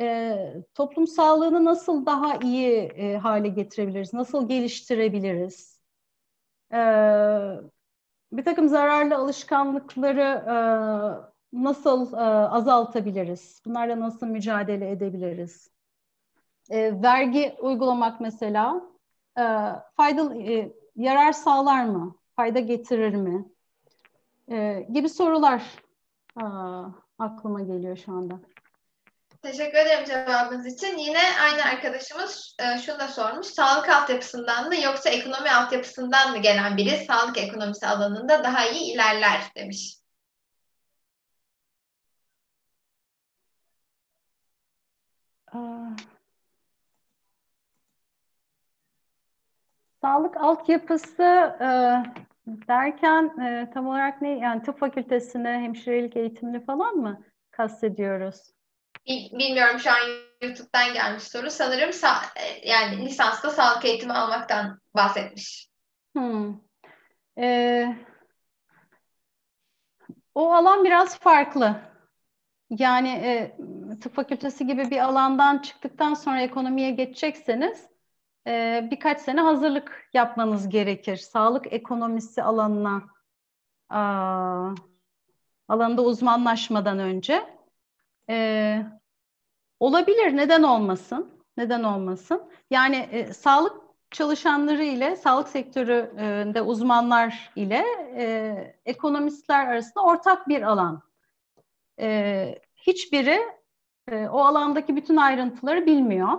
[0.00, 0.36] E,
[0.74, 4.14] toplum sağlığını nasıl daha iyi hale getirebiliriz?
[4.14, 5.80] Nasıl geliştirebiliriz?
[8.32, 10.44] Bir takım zararlı alışkanlıkları
[11.52, 12.12] nasıl
[12.52, 13.62] azaltabiliriz?
[13.66, 15.70] Bunlarla nasıl mücadele edebiliriz?
[16.70, 18.89] Vergi uygulamak mesela
[19.40, 19.44] e,
[19.96, 22.16] faydalı, e, yarar sağlar mı?
[22.36, 23.44] Fayda getirir mi?
[24.50, 25.62] E, gibi sorular
[26.40, 26.44] e,
[27.18, 28.40] aklıma geliyor şu anda.
[29.42, 30.98] Teşekkür ederim cevabınız için.
[30.98, 33.46] Yine aynı arkadaşımız e, şunu da sormuş.
[33.46, 39.40] Sağlık altyapısından mı yoksa ekonomi altyapısından mı gelen biri sağlık ekonomisi alanında daha iyi ilerler
[39.56, 40.00] demiş.
[50.02, 51.22] Sağlık altyapısı
[51.60, 51.68] e,
[52.68, 54.38] derken e, tam olarak ne?
[54.38, 58.36] Yani tıp fakültesine, hemşirelik eğitimini falan mı kastediyoruz?
[59.08, 59.98] Bilmiyorum şu an
[60.42, 61.50] YouTube'dan gelmiş soru.
[61.50, 61.90] Sanırım
[62.36, 65.68] e, yani lisansta sağlık eğitimi almaktan bahsetmiş.
[66.16, 66.54] Hmm.
[67.38, 67.96] Ee,
[70.34, 71.80] o alan biraz farklı.
[72.70, 73.56] Yani e,
[74.00, 77.89] tıp fakültesi gibi bir alandan çıktıktan sonra ekonomiye geçecekseniz
[78.46, 81.16] e, birkaç sene hazırlık yapmanız gerekir.
[81.16, 83.02] Sağlık ekonomisi alanına
[83.88, 84.74] a,
[85.68, 87.56] alanında uzmanlaşmadan önce.
[88.30, 88.86] E,
[89.80, 91.30] olabilir, neden olmasın?
[91.56, 92.42] Neden olmasın?
[92.70, 93.76] Yani e, sağlık
[94.10, 97.84] çalışanları ile sağlık sektöründe uzmanlar ile
[98.16, 101.02] e, ekonomistler arasında ortak bir alan.
[102.00, 103.40] E, hiçbiri
[104.08, 106.38] e, o alandaki bütün ayrıntıları bilmiyor.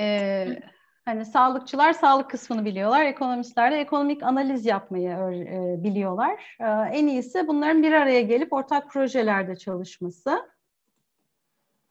[0.00, 0.62] Ee,
[1.04, 6.56] hani sağlıkçılar sağlık kısmını biliyorlar, ekonomistler de ekonomik analiz yapmayı e, biliyorlar.
[6.60, 6.64] Ee,
[6.98, 10.50] en iyisi bunların bir araya gelip ortak projelerde çalışması.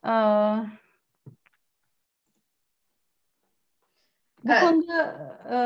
[0.06, 0.10] Ee,
[4.44, 4.62] bu evet.
[4.62, 5.02] konuda
[5.50, 5.56] e,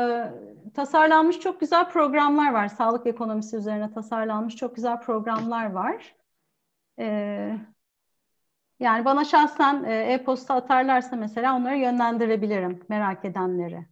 [0.73, 2.67] tasarlanmış çok güzel programlar var.
[2.67, 6.15] Sağlık ekonomisi üzerine tasarlanmış çok güzel programlar var.
[6.99, 7.57] Ee,
[8.79, 13.85] yani bana şahsen e, e-posta atarlarsa mesela onları yönlendirebilirim merak edenleri.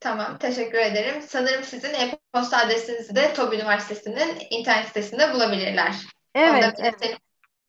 [0.00, 1.22] Tamam, teşekkür ederim.
[1.22, 5.94] Sanırım sizin e-posta adresinizi de TOB Üniversitesi'nin internet sitesinde bulabilirler.
[6.34, 7.18] Evet, evet.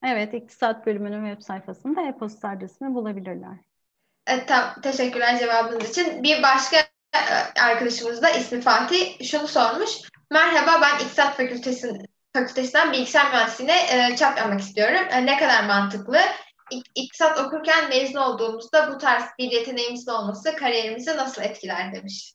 [0.03, 3.57] Evet, İktisat bölümünün web sayfasında e-posta adresini bulabilirler.
[4.27, 6.23] Evet, tam, teşekkürler cevabınız için.
[6.23, 6.77] Bir başka
[7.13, 9.89] e, arkadaşımız da ismi Fatih şunu sormuş.
[10.31, 11.93] Merhaba ben İktisat Fakültesi
[12.33, 13.77] fakültesinden bilgisayar mühendisliğine
[14.11, 15.07] e, çap yapmak istiyorum.
[15.11, 16.19] E, ne kadar mantıklı.
[16.95, 22.33] İktisat okurken mezun olduğumuzda bu tarz bir yeteneğimizin olması kariyerimizi nasıl etkiler demiş.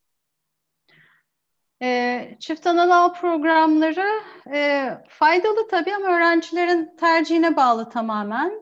[1.83, 4.21] E, çift anadal programları
[4.53, 8.53] e, faydalı tabii ama öğrencilerin tercihine bağlı tamamen.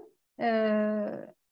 [0.41, 0.49] E,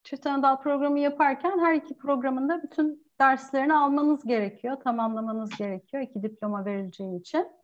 [0.05, 6.64] çift anadal programı yaparken her iki programında bütün derslerini almanız gerekiyor, tamamlamanız gerekiyor iki diploma
[6.64, 7.60] verileceği için.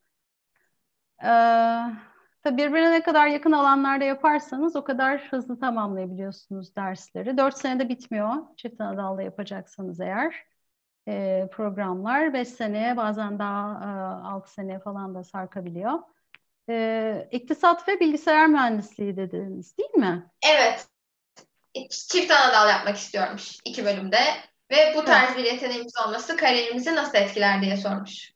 [1.23, 1.29] Ee,
[2.43, 7.39] tabii birbirine ne kadar yakın alanlarda yaparsanız o kadar hızlı tamamlayabiliyorsunuz dersleri.
[7.39, 10.47] Dört senede bitmiyor çift dalda yapacaksanız eğer
[11.09, 12.35] e, programlar.
[12.35, 13.89] Beş seneye bazen daha e,
[14.29, 15.99] altı seneye falan da sarkabiliyor.
[16.69, 20.31] E, iktisat ve bilgisayar mühendisliği dediniz değil mi?
[20.53, 20.89] Evet.
[21.91, 24.21] çift ana dal yapmak istiyormuş iki bölümde
[24.71, 28.36] ve bu tarz bir yeteneğimiz olması kariyerimizi nasıl etkiler diye sormuş.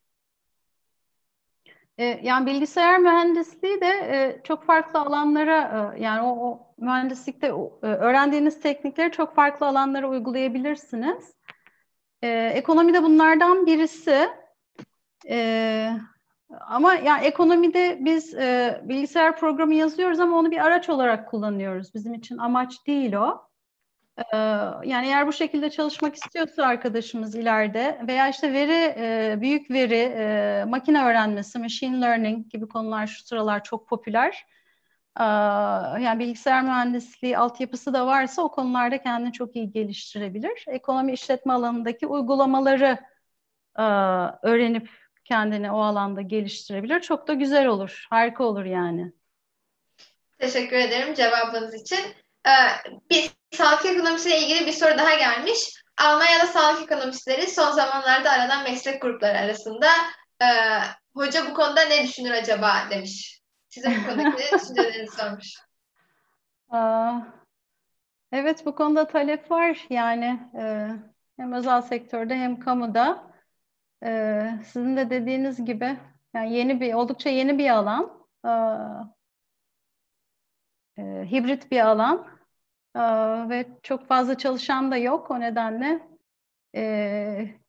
[2.00, 8.60] E, yani bilgisayar mühendisliği de e, çok farklı alanlara e, yani o, o mühendislikte öğrendiğiniz
[8.60, 11.34] teknikleri çok farklı alanlara uygulayabilirsiniz.
[12.22, 14.28] Ekonomi de bunlardan birisi.
[16.60, 18.36] Ama yani ekonomide biz
[18.82, 21.94] bilgisayar programı yazıyoruz ama onu bir araç olarak kullanıyoruz.
[21.94, 23.49] Bizim için amaç değil o.
[24.18, 24.36] Ee,
[24.84, 30.64] yani eğer bu şekilde çalışmak istiyorsa arkadaşımız ileride veya işte veri, e, büyük veri, e,
[30.68, 34.46] makine öğrenmesi, machine learning gibi konular şu sıralar çok popüler.
[35.18, 35.24] Ee,
[36.02, 40.64] yani bilgisayar mühendisliği altyapısı da varsa o konularda kendini çok iyi geliştirebilir.
[40.66, 42.98] Ekonomi işletme alanındaki uygulamaları
[43.78, 43.82] e,
[44.42, 44.90] öğrenip
[45.24, 47.00] kendini o alanda geliştirebilir.
[47.00, 49.12] Çok da güzel olur, harika olur yani.
[50.38, 51.98] Teşekkür ederim cevabınız için.
[52.46, 52.50] Ee,
[53.10, 55.80] bir sağlık ekonomisiyle ilgili bir soru daha gelmiş.
[55.98, 59.86] Almanya'da sağlık ekonomistleri son zamanlarda aranan meslek grupları arasında
[60.42, 60.46] e,
[61.14, 63.40] hoca bu konuda ne düşünür acaba demiş.
[63.68, 65.54] Size bu konudaki düşüncelerinizi sormuş.
[68.32, 70.88] evet bu konuda talep var yani e,
[71.36, 73.30] hem özel sektörde hem kamuda.
[74.04, 75.98] E, sizin de dediğiniz gibi
[76.34, 78.26] yani yeni bir oldukça yeni bir alan.
[78.44, 78.50] E,
[80.98, 82.26] e, hibrit bir alan
[82.96, 83.00] e,
[83.48, 85.30] ve çok fazla çalışan da yok.
[85.30, 86.00] O nedenle
[86.76, 87.60] e,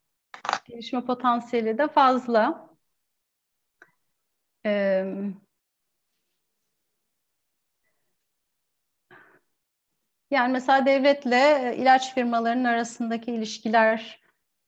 [0.64, 2.68] gelişme potansiyeli de fazla.
[4.64, 5.04] E,
[10.30, 14.20] yani mesela devletle e, ilaç firmalarının arasındaki ilişkiler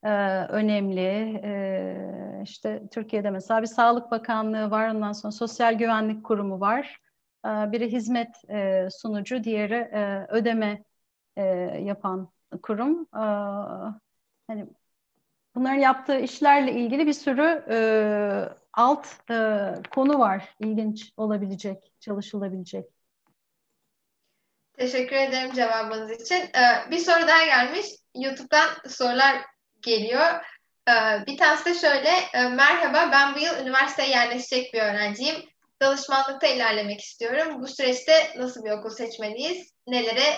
[0.03, 0.09] e,
[0.49, 1.01] önemli.
[1.45, 7.04] E, işte Türkiye'de mesela bir Sağlık Bakanlığı var, ondan sonra Sosyal Güvenlik Kurumu var.
[7.45, 10.85] Ee, biri hizmet e, sunucu, diğeri e, ödeme
[11.37, 11.43] e,
[11.83, 13.07] yapan kurum.
[14.47, 14.67] Hani
[15.55, 17.65] bunların yaptığı işlerle ilgili bir sürü
[18.73, 19.07] alt
[19.91, 22.87] konu var, ilginç olabilecek, çalışılabilecek.
[24.73, 26.51] Teşekkür ederim cevabınız için.
[26.91, 27.87] Bir soru daha gelmiş.
[28.15, 29.37] YouTube'dan sorular
[29.83, 30.45] geliyor.
[31.27, 32.11] Bir tanesi de şöyle.
[32.35, 37.63] Merhaba ben bu yıl üniversiteye yerleşecek bir öğrenciyim danışmanlıkta ilerlemek istiyorum.
[37.63, 39.73] Bu süreçte nasıl bir okul seçmeliyiz?
[39.87, 40.37] Nelere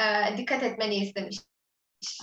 [0.00, 1.36] e, dikkat etmeliyiz demiş.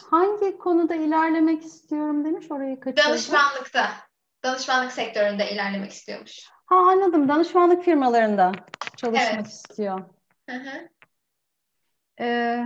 [0.09, 3.11] Hangi konuda ilerlemek istiyorum demiş orayı kaçırdım.
[3.11, 3.91] Danışmanlıkta.
[4.43, 6.49] Danışmanlık sektöründe ilerlemek istiyormuş.
[6.65, 7.29] Ha anladım.
[7.29, 8.51] Danışmanlık firmalarında
[8.97, 9.47] çalışmak evet.
[9.47, 10.03] istiyor.
[10.49, 10.89] Hı hı.
[12.19, 12.65] Ee,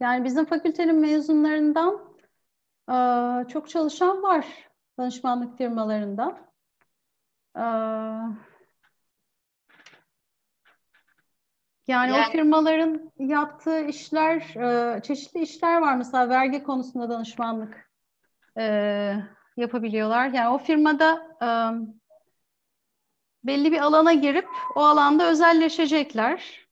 [0.00, 2.16] yani bizim fakültenin mezunlarından
[2.90, 2.94] e,
[3.48, 4.46] çok çalışan var
[4.98, 6.45] danışmanlık firmalarında.
[7.56, 7.60] Ee,
[11.88, 14.36] yani, yani o firmaların yaptığı işler,
[14.96, 15.96] e, çeşitli işler var.
[15.96, 17.90] Mesela vergi konusunda danışmanlık
[18.58, 18.64] e,
[19.56, 20.28] yapabiliyorlar.
[20.28, 21.48] Yani o firmada e,
[23.44, 26.66] belli bir alana girip o alanda özelleşecekler.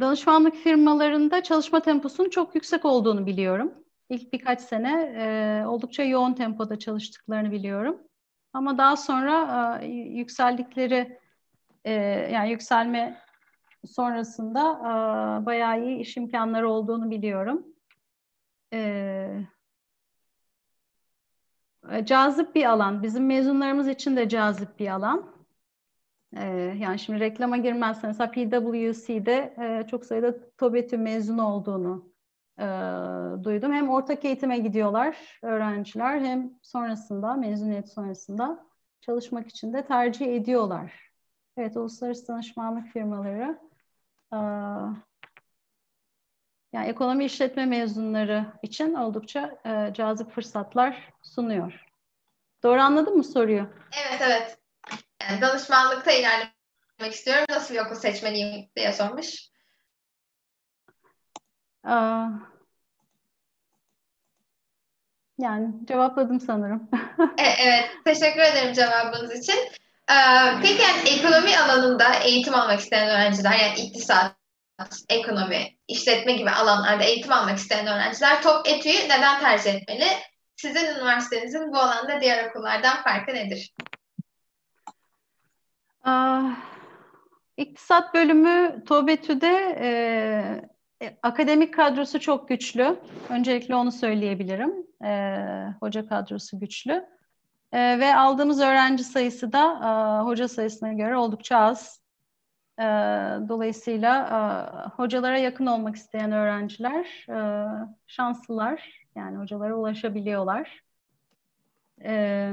[0.00, 3.74] Danışmanlık firmalarında çalışma temposunun çok yüksek olduğunu biliyorum.
[4.08, 8.09] İlk birkaç sene oldukça yoğun tempoda çalıştıklarını biliyorum.
[8.52, 11.18] Ama daha sonra e, yükseldikleri
[11.84, 11.92] e,
[12.32, 13.22] yani yükselme
[13.86, 17.66] sonrasında e, bayağı iyi iş imkanları olduğunu biliyorum.
[18.72, 19.46] E,
[22.04, 23.02] cazip bir alan.
[23.02, 25.30] Bizim mezunlarımız için de cazip bir alan.
[26.36, 26.46] E,
[26.78, 32.09] yani şimdi reklama girmezsen mesela PwC'de e, çok sayıda TOBETÜ mezunu olduğunu
[32.60, 33.72] e, duydum.
[33.72, 38.66] Hem ortak eğitime gidiyorlar öğrenciler hem sonrasında mezuniyet sonrasında
[39.00, 41.10] çalışmak için de tercih ediyorlar.
[41.56, 43.58] Evet, uluslararası danışmanlık firmaları
[44.32, 44.38] e,
[46.72, 51.86] yani ekonomi işletme mezunları için oldukça e, cazip fırsatlar sunuyor.
[52.62, 53.66] Doğru anladın mı soruyu?
[54.06, 54.58] Evet, evet.
[55.22, 57.44] Yani danışmanlıkta ilerlemek istiyorum.
[57.50, 59.50] Nasıl bir okul seçmeliyim diye sormuş.
[65.38, 66.88] Yani cevapladım sanırım.
[67.38, 69.54] E, evet, teşekkür ederim cevabınız için.
[70.10, 70.14] Ee,
[70.62, 74.36] peki yani ekonomi alanında eğitim almak isteyen öğrenciler, yani iktisat,
[75.08, 80.06] ekonomi, işletme gibi alanlarda eğitim almak isteyen öğrenciler top etüyü neden tercih etmeli?
[80.56, 83.74] Sizin üniversitenizin bu alanda diğer okullardan farkı nedir?
[87.56, 89.90] İktisat bölümü TOBETÜ'de e,
[91.02, 92.96] e, akademik kadrosu çok güçlü.
[93.28, 94.72] Öncelikle onu söyleyebilirim.
[95.04, 95.36] E,
[95.80, 97.06] hoca kadrosu güçlü.
[97.72, 102.00] E, ve aldığımız öğrenci sayısı da e, hoca sayısına göre oldukça az.
[102.78, 102.84] E,
[103.48, 104.40] dolayısıyla e,
[104.88, 107.38] hocalara yakın olmak isteyen öğrenciler e,
[108.06, 109.06] şanslılar.
[109.16, 110.80] Yani hocalara ulaşabiliyorlar.
[112.04, 112.52] E,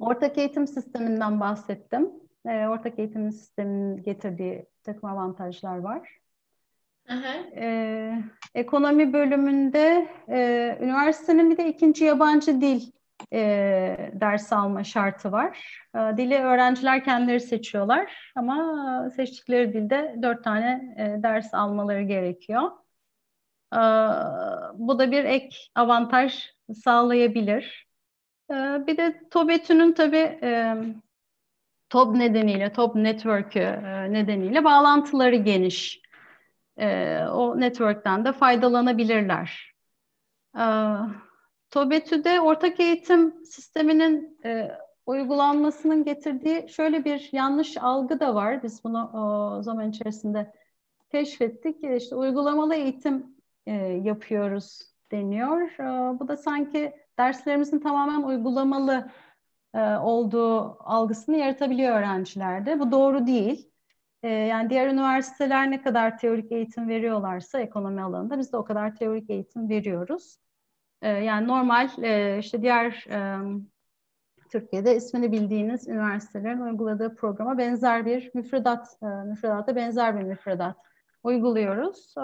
[0.00, 2.10] ortak eğitim sisteminden bahsettim.
[2.46, 6.21] E, ortak eğitim sisteminin getirdiği takım avantajlar var.
[7.06, 7.56] Hı hı.
[7.56, 8.22] E,
[8.54, 12.92] ekonomi bölümünde e, üniversitenin bir de ikinci yabancı dil
[13.32, 15.78] e, ders alma şartı var.
[15.94, 22.70] E, dili öğrenciler kendileri seçiyorlar ama seçtikleri dilde dört tane e, ders almaları gerekiyor.
[23.74, 23.80] E,
[24.74, 27.86] bu da bir ek avantaj sağlayabilir.
[28.50, 28.54] E,
[28.86, 30.76] bir de TOBETÜ'nün tabii e,
[31.90, 36.02] TOB nedeniyle, TOB network'ü e, nedeniyle bağlantıları geniş.
[36.76, 39.74] E, o network'ten de faydalanabilirler.
[40.58, 40.64] E,
[41.70, 48.62] TOBETÜ'de ortak eğitim sisteminin e, uygulanmasının getirdiği şöyle bir yanlış algı da var.
[48.62, 50.52] Biz bunu o zaman içerisinde
[51.10, 51.84] keşfettik.
[51.84, 54.82] İşte uygulamalı eğitim e, yapıyoruz
[55.12, 55.60] deniyor.
[55.60, 59.10] E, bu da sanki derslerimizin tamamen uygulamalı
[59.74, 62.80] e, olduğu algısını yaratabiliyor öğrencilerde.
[62.80, 63.71] Bu doğru değil.
[64.22, 68.96] E, yani diğer üniversiteler ne kadar teorik eğitim veriyorlarsa ekonomi alanında biz de o kadar
[68.96, 70.36] teorik eğitim veriyoruz.
[71.02, 73.38] E, yani normal e, işte diğer e,
[74.50, 80.76] Türkiye'de ismini bildiğiniz üniversitelerin uyguladığı programa benzer bir müfredat, e, müfredata benzer bir müfredat
[81.22, 82.14] uyguluyoruz.
[82.18, 82.22] E,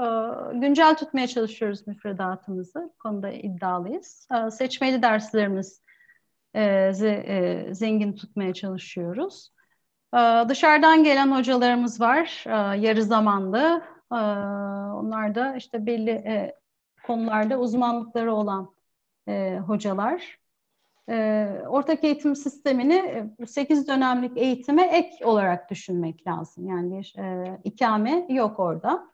[0.58, 2.90] güncel tutmaya çalışıyoruz müfredatımızı.
[2.94, 4.28] Bu konuda iddialıyız.
[4.50, 5.82] Seçmeli derslerimiz
[6.54, 6.62] e,
[7.02, 9.52] e, zengin tutmaya çalışıyoruz.
[10.14, 13.82] E, dışarıdan gelen hocalarımız var, e, yarı zamanlı.
[14.12, 14.16] E,
[14.94, 16.56] onlar da işte belli e,
[17.06, 18.74] konularda uzmanlıkları olan
[19.28, 20.38] e, hocalar.
[21.08, 26.66] E, ortak eğitim sistemini 8 dönemlik eğitime ek olarak düşünmek lazım.
[26.68, 27.14] Yani bir
[27.64, 29.08] ikame yok orada.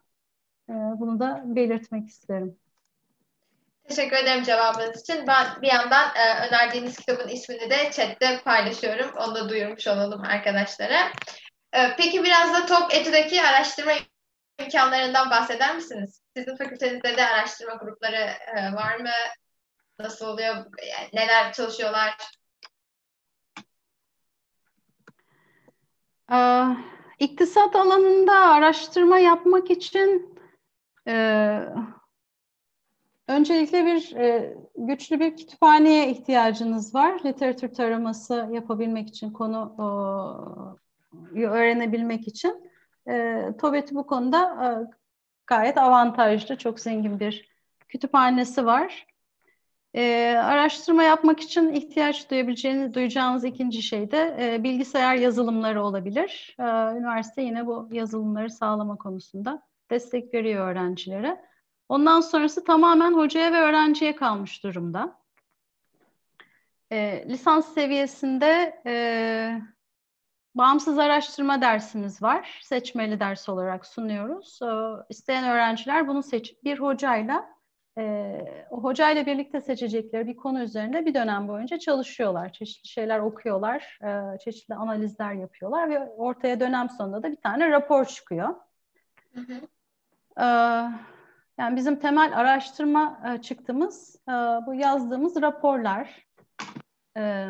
[0.68, 2.56] Bunu da belirtmek isterim.
[3.88, 5.26] Teşekkür ederim cevabınız için.
[5.26, 9.10] Ben bir yandan e, önerdiğiniz kitabın ismini de chatte paylaşıyorum.
[9.16, 11.12] Onu da duyurmuş olalım arkadaşlara.
[11.72, 13.92] E, peki biraz da Top Etu'daki araştırma
[14.60, 16.20] imkanlarından bahseder misiniz?
[16.36, 19.10] Sizin fakültenizde de araştırma grupları e, var mı?
[19.98, 20.54] Nasıl oluyor?
[20.90, 22.16] Yani neler çalışıyorlar?
[26.32, 26.64] Ee,
[27.18, 30.38] iktisat alanında araştırma yapmak için
[31.08, 31.14] e,
[33.28, 37.20] öncelikle bir e, güçlü bir kütüphaneye ihtiyacınız var.
[37.24, 39.74] Literatür taraması yapabilmek için, konu
[41.34, 42.70] öğrenebilmek için.
[43.08, 44.68] E, TOBET'i bu konuda e,
[45.46, 47.48] gayet avantajlı, çok zengin bir
[47.88, 49.06] kütüphanesi var.
[50.36, 56.56] Araştırma yapmak için ihtiyaç duyabileceğiniz, duyacağınız ikinci şey de bilgisayar yazılımları olabilir.
[56.96, 61.40] Üniversite yine bu yazılımları sağlama konusunda destek veriyor öğrencilere.
[61.88, 65.20] Ondan sonrası tamamen hocaya ve öğrenciye kalmış durumda.
[66.92, 68.94] E, lisans seviyesinde e,
[70.54, 72.60] bağımsız araştırma dersimiz var.
[72.62, 74.60] Seçmeli ders olarak sunuyoruz.
[74.62, 74.68] E,
[75.08, 77.54] isteyen öğrenciler bunu seçip bir hocayla
[77.98, 82.52] e, o hocayla birlikte seçecekleri bir konu üzerinde bir dönem boyunca çalışıyorlar.
[82.52, 88.04] Çeşitli şeyler okuyorlar, e, çeşitli analizler yapıyorlar ve ortaya dönem sonunda da bir tane rapor
[88.04, 88.54] çıkıyor.
[89.34, 89.60] Hı hı.
[90.40, 90.46] E,
[91.58, 94.32] yani bizim temel araştırma e, çıktığımız e,
[94.66, 96.26] bu yazdığımız raporlar.
[97.16, 97.46] E,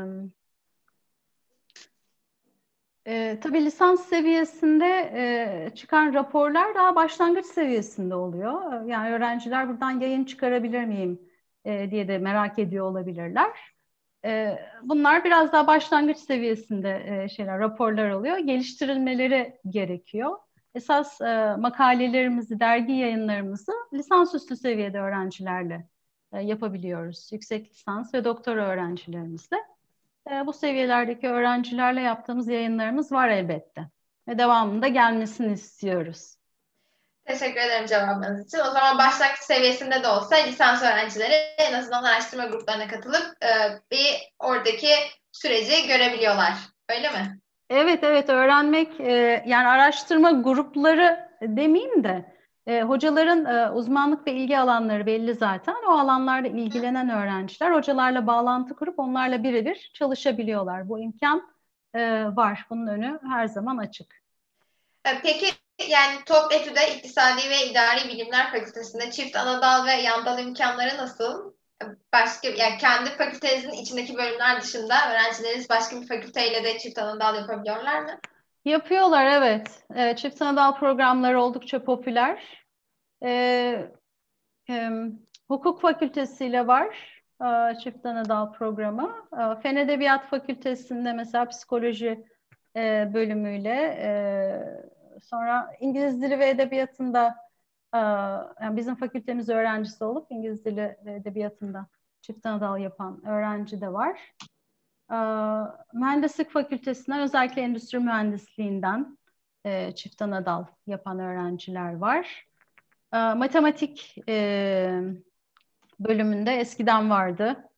[3.06, 8.84] e, tabii lisans seviyesinde e, çıkan raporlar daha başlangıç seviyesinde oluyor.
[8.84, 11.20] Yani öğrenciler buradan yayın çıkarabilir miyim
[11.64, 13.50] e, diye de merak ediyor olabilirler.
[14.24, 18.38] E, bunlar biraz daha başlangıç seviyesinde e, şeyler, raporlar oluyor.
[18.38, 20.36] Geliştirilmeleri gerekiyor.
[20.74, 25.88] Esas e, makalelerimizi, dergi yayınlarımızı lisansüstü seviyede öğrencilerle
[26.32, 27.28] e, yapabiliyoruz.
[27.32, 29.56] Yüksek lisans ve doktora öğrencilerimizle.
[30.30, 33.88] E, bu seviyelerdeki öğrencilerle yaptığımız yayınlarımız var elbette.
[34.28, 36.36] Ve devamında gelmesini istiyoruz.
[37.24, 38.58] Teşekkür ederim cevabınız için.
[38.58, 43.48] O zaman başlangıç seviyesinde de olsa lisans öğrencileri en azından araştırma gruplarına katılıp e,
[43.90, 44.88] bir oradaki
[45.32, 46.54] süreci görebiliyorlar.
[46.88, 47.40] Öyle mi?
[47.74, 52.34] Evet evet öğrenmek e, yani araştırma grupları demeyeyim de
[52.66, 55.76] e, hocaların e, uzmanlık ve ilgi alanları belli zaten.
[55.88, 60.88] O alanlarda ilgilenen öğrenciler hocalarla bağlantı kurup onlarla birebir çalışabiliyorlar.
[60.88, 61.54] Bu imkan
[61.94, 62.66] e, var.
[62.70, 64.22] Bunun önü her zaman açık.
[65.04, 65.46] E, peki
[65.88, 66.52] yani Top
[66.96, 71.54] İktisadi ve İdari Bilimler Fakültesi'nde çift anadal ve yandal imkanları nasıl?
[72.12, 78.00] Başka yani kendi fakültenizin içindeki bölümler dışında öğrencileriniz başka bir fakülteyle de çift anadal yapabiliyorlar
[78.00, 78.18] mı?
[78.64, 79.84] Yapıyorlar evet.
[79.94, 82.64] E, çift anadal programları oldukça popüler.
[83.24, 83.30] E,
[84.70, 84.90] e,
[85.48, 89.28] hukuk fakültesiyle var e, çift anadal programı.
[89.32, 92.24] E, Fen Edebiyat Fakültesi'nde mesela psikoloji
[92.76, 94.10] e, bölümüyle e,
[95.20, 97.43] sonra İngiliz Dili ve Edebiyatı'nda
[98.62, 101.86] yani bizim fakültemiz öğrencisi olup İngiliz Dili ve Edebiyatı'nda
[102.20, 104.34] çift anadal yapan öğrenci de var.
[105.10, 105.16] E,
[105.92, 109.18] mühendislik fakültesinden özellikle endüstri mühendisliğinden
[109.64, 112.46] e, çift anadal yapan öğrenciler var.
[113.12, 115.00] E, matematik e,
[116.00, 117.70] bölümünde eskiden vardı.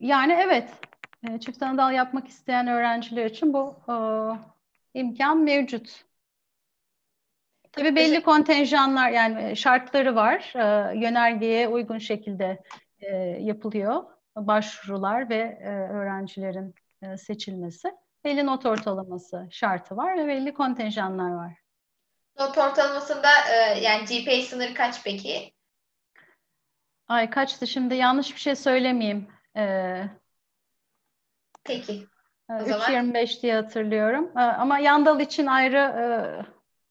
[0.00, 0.80] Yani evet
[1.28, 3.76] e, çift anadal yapmak isteyen öğrenciler için bu
[4.94, 6.05] imkan mevcut.
[7.76, 10.52] Tabii belli kontenjanlar yani şartları var.
[10.54, 12.62] E, yönergeye uygun şekilde
[13.00, 14.04] e, yapılıyor
[14.36, 17.92] başvurular ve e, öğrencilerin e, seçilmesi.
[18.24, 21.52] Belli not ortalaması şartı var ve belli kontenjanlar var.
[22.38, 25.52] Not ortalamasında e, yani GPA sınırı kaç peki?
[27.08, 29.28] Ay kaçtı şimdi yanlış bir şey söylemeyeyim.
[29.56, 30.04] Ee,
[31.64, 32.06] Peki.
[32.48, 34.32] 3.25 diye hatırlıyorum.
[34.34, 36.46] Ama Yandal için ayrı,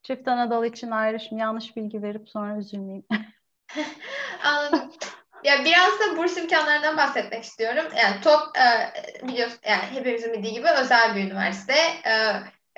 [0.08, 1.20] çift Anadolu için ayrı.
[1.20, 3.06] Şimdi yanlış bilgi verip sonra üzülmeyeyim.
[4.44, 4.92] Anladım.
[5.44, 7.86] Ya biraz da burs imkanlarından bahsetmek istiyorum.
[7.98, 8.42] Yani top
[9.24, 11.76] biliyorsun yani hepimizin bildiği gibi özel bir üniversite.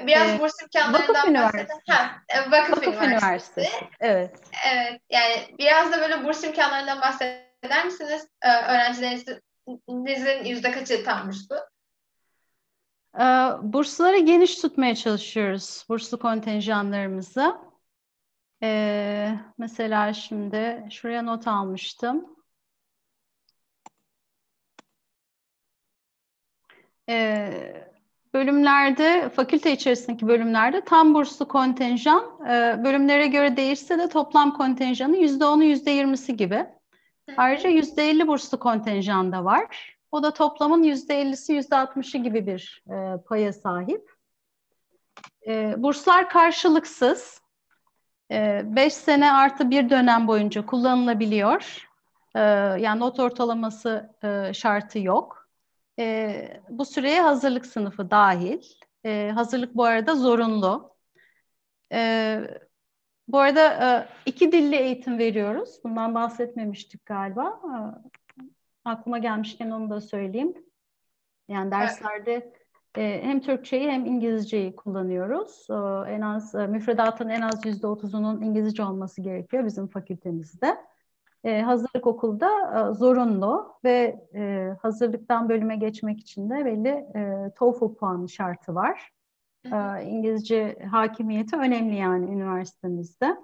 [0.01, 1.73] Biraz ee, burs imkanlarından Üniversitesi.
[1.89, 2.11] Ha,
[2.51, 3.05] Vakıf, Vakıf Üniversitesi.
[3.05, 3.69] Üniversitesi.
[3.99, 4.35] Evet.
[4.71, 5.01] Evet.
[5.09, 8.27] Yani biraz da böyle burs imkanlarından bahseder misiniz?
[8.43, 11.55] Öğrencilerinizin yüzde kaçı tam burslu?
[13.19, 13.23] Ee,
[13.61, 15.85] bursları geniş tutmaya çalışıyoruz.
[15.89, 17.57] Burslu kontenjanlarımızı.
[18.63, 22.25] Ee, mesela şimdi şuraya not almıştım.
[27.09, 27.87] Ee,
[28.33, 35.63] bölümlerde, fakülte içerisindeki bölümlerde tam burslu kontenjan e, bölümlere göre değişse de toplam kontenjanın %10'u
[35.63, 36.65] %20'si gibi.
[37.37, 39.96] Ayrıca %50 burslu kontenjan da var.
[40.11, 44.11] O da toplamın %50'si %60'ı gibi bir e, paya sahip.
[45.47, 47.41] E, burslar karşılıksız.
[48.29, 51.87] 5 e, sene artı bir dönem boyunca kullanılabiliyor.
[52.35, 52.39] E,
[52.79, 55.47] yani not ortalaması e, şartı yok.
[56.69, 58.61] Bu süreye hazırlık sınıfı dahil.
[59.33, 60.95] Hazırlık bu arada zorunlu.
[63.27, 65.79] Bu arada iki dilli eğitim veriyoruz.
[65.83, 67.61] Bundan bahsetmemiştik galiba.
[68.87, 70.53] Aklıma gelmişken onu da söyleyeyim.
[71.47, 72.53] Yani derslerde
[72.97, 75.67] e, hem Türkçeyi hem İngilizceyi kullanıyoruz.
[76.07, 80.77] En az e, müfredatın en az yüzde otuzunun İngilizce olması gerekiyor bizim fakültemizde.
[81.43, 84.27] E, hazırlık okulda e, zorunlu ve
[84.81, 87.05] hazırlıktan bölüme geçmek için de belli
[87.55, 89.11] TOEFL puanı şartı var.
[90.03, 93.37] İngilizce hakimiyeti önemli yani üniversitemizde.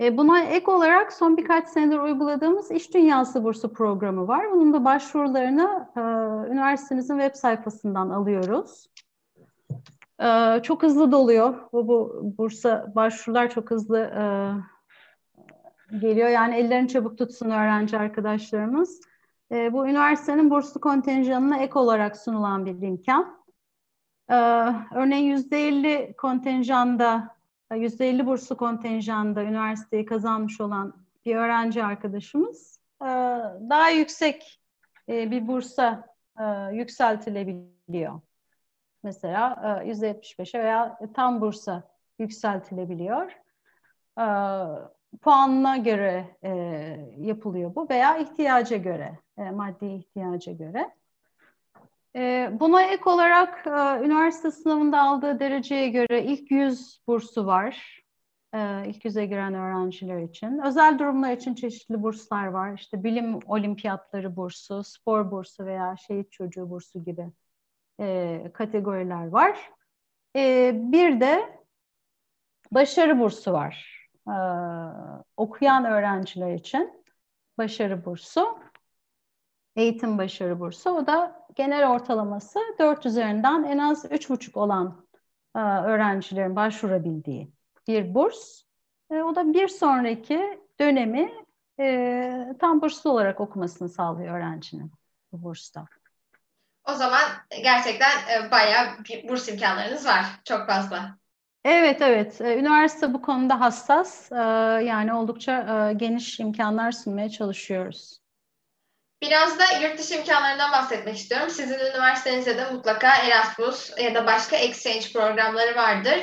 [0.00, 4.50] E, buna ek olarak son birkaç senedir uyguladığımız İş Dünyası Bursu programı var.
[4.52, 6.00] Bunun da başvurularını e,
[6.52, 8.86] üniversitemizin web sayfasından alıyoruz.
[10.22, 11.54] E, çok hızlı doluyor.
[11.72, 14.12] Bu, bu bursa başvurular çok hızlı
[16.00, 16.28] geliyor.
[16.28, 19.00] Yani ellerini çabuk tutsun öğrenci arkadaşlarımız.
[19.50, 23.38] Bu üniversitenin burslu kontenjanına ek olarak sunulan bir imkan.
[24.94, 27.37] Örneğin %50 kontenjanda
[27.70, 30.94] %50 burslu kontenjanda üniversiteyi kazanmış olan
[31.26, 33.06] bir öğrenci arkadaşımız e,
[33.70, 34.60] daha yüksek
[35.08, 38.20] e, bir bursa e, yükseltilebiliyor.
[39.02, 39.52] Mesela
[39.84, 41.82] %75'e veya tam bursa
[42.18, 43.32] yükseltilebiliyor.
[45.20, 46.36] Puanına göre
[47.16, 50.97] yapılıyor bu veya ihtiyaca göre, maddi ihtiyaca göre.
[52.18, 53.70] Ee, buna ek olarak e,
[54.06, 58.02] üniversite sınavında aldığı dereceye göre ilk 100 bursu var.
[58.54, 60.58] E, ilk yüze giren öğrenciler için.
[60.58, 62.74] Özel durumlar için çeşitli burslar var.
[62.74, 67.26] İşte bilim olimpiyatları bursu, spor bursu veya şehit çocuğu bursu gibi
[68.00, 69.70] e, kategoriler var.
[70.72, 71.58] bir de
[72.72, 73.98] başarı bursu var.
[75.36, 77.04] okuyan öğrenciler için
[77.58, 78.58] başarı bursu
[79.78, 80.90] eğitim başarı bursu.
[80.90, 85.06] O da genel ortalaması 4 üzerinden en az 3,5 olan
[85.56, 87.52] e, öğrencilerin başvurabildiği
[87.88, 88.62] bir burs.
[89.10, 91.32] E, o da bir sonraki dönemi
[91.80, 94.92] e, tam burslu olarak okumasını sağlıyor öğrencinin
[95.32, 95.84] bu bursta.
[96.88, 97.22] O zaman
[97.62, 98.10] gerçekten
[98.50, 100.24] bayağı bir burs imkanlarınız var.
[100.44, 101.18] Çok fazla.
[101.64, 102.40] Evet, evet.
[102.40, 104.30] Üniversite bu konuda hassas.
[104.86, 108.20] Yani oldukça geniş imkanlar sunmaya çalışıyoruz.
[109.22, 111.50] Biraz da yurt dışı imkanlarından bahsetmek istiyorum.
[111.50, 116.18] Sizin üniversitenizde de mutlaka Erasmus ya da başka exchange programları vardır.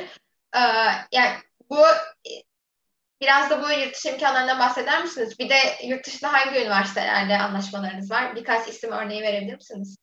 [0.56, 0.60] Ee,
[1.12, 1.30] yani
[1.70, 1.76] bu
[3.20, 5.38] biraz da bu yurt dışı imkanlarından bahseder misiniz?
[5.38, 8.36] Bir de yurt dışında hangi üniversitelerle anlaşmalarınız var?
[8.36, 9.96] Birkaç isim örneği verebilir misiniz?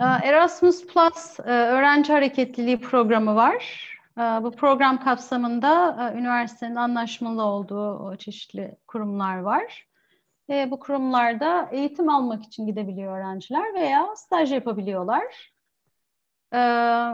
[0.00, 3.90] Ee, Erasmus Plus e, öğrenci hareketliliği programı var.
[4.18, 9.86] Ee, bu program kapsamında e, üniversitenin anlaşmalı olduğu çeşitli kurumlar var.
[10.48, 15.52] Bu kurumlarda eğitim almak için gidebiliyor öğrenciler veya staj yapabiliyorlar.
[16.54, 17.12] Ee,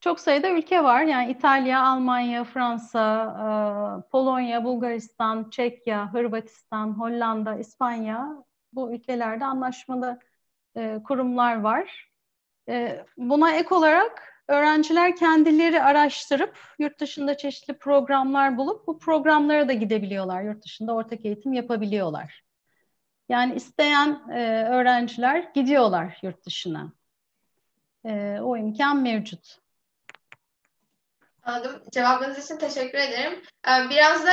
[0.00, 1.02] çok sayıda ülke var.
[1.02, 3.24] Yani İtalya, Almanya, Fransa,
[4.06, 10.18] e, Polonya, Bulgaristan, Çekya, Hırvatistan, Hollanda, İspanya bu ülkelerde anlaşmalı
[11.04, 12.10] kurumlar var.
[12.68, 19.72] Ee, buna ek olarak öğrenciler kendileri araştırıp yurt dışında çeşitli programlar bulup bu programlara da
[19.72, 20.42] gidebiliyorlar.
[20.42, 22.42] Yurt dışında ortak eğitim yapabiliyorlar.
[23.30, 26.92] Yani isteyen e, öğrenciler gidiyorlar yurt dışına.
[28.04, 29.58] E, o imkan mevcut.
[31.42, 31.82] Anladım.
[31.92, 33.42] Cevabınız için teşekkür ederim.
[33.68, 34.32] Ee, biraz da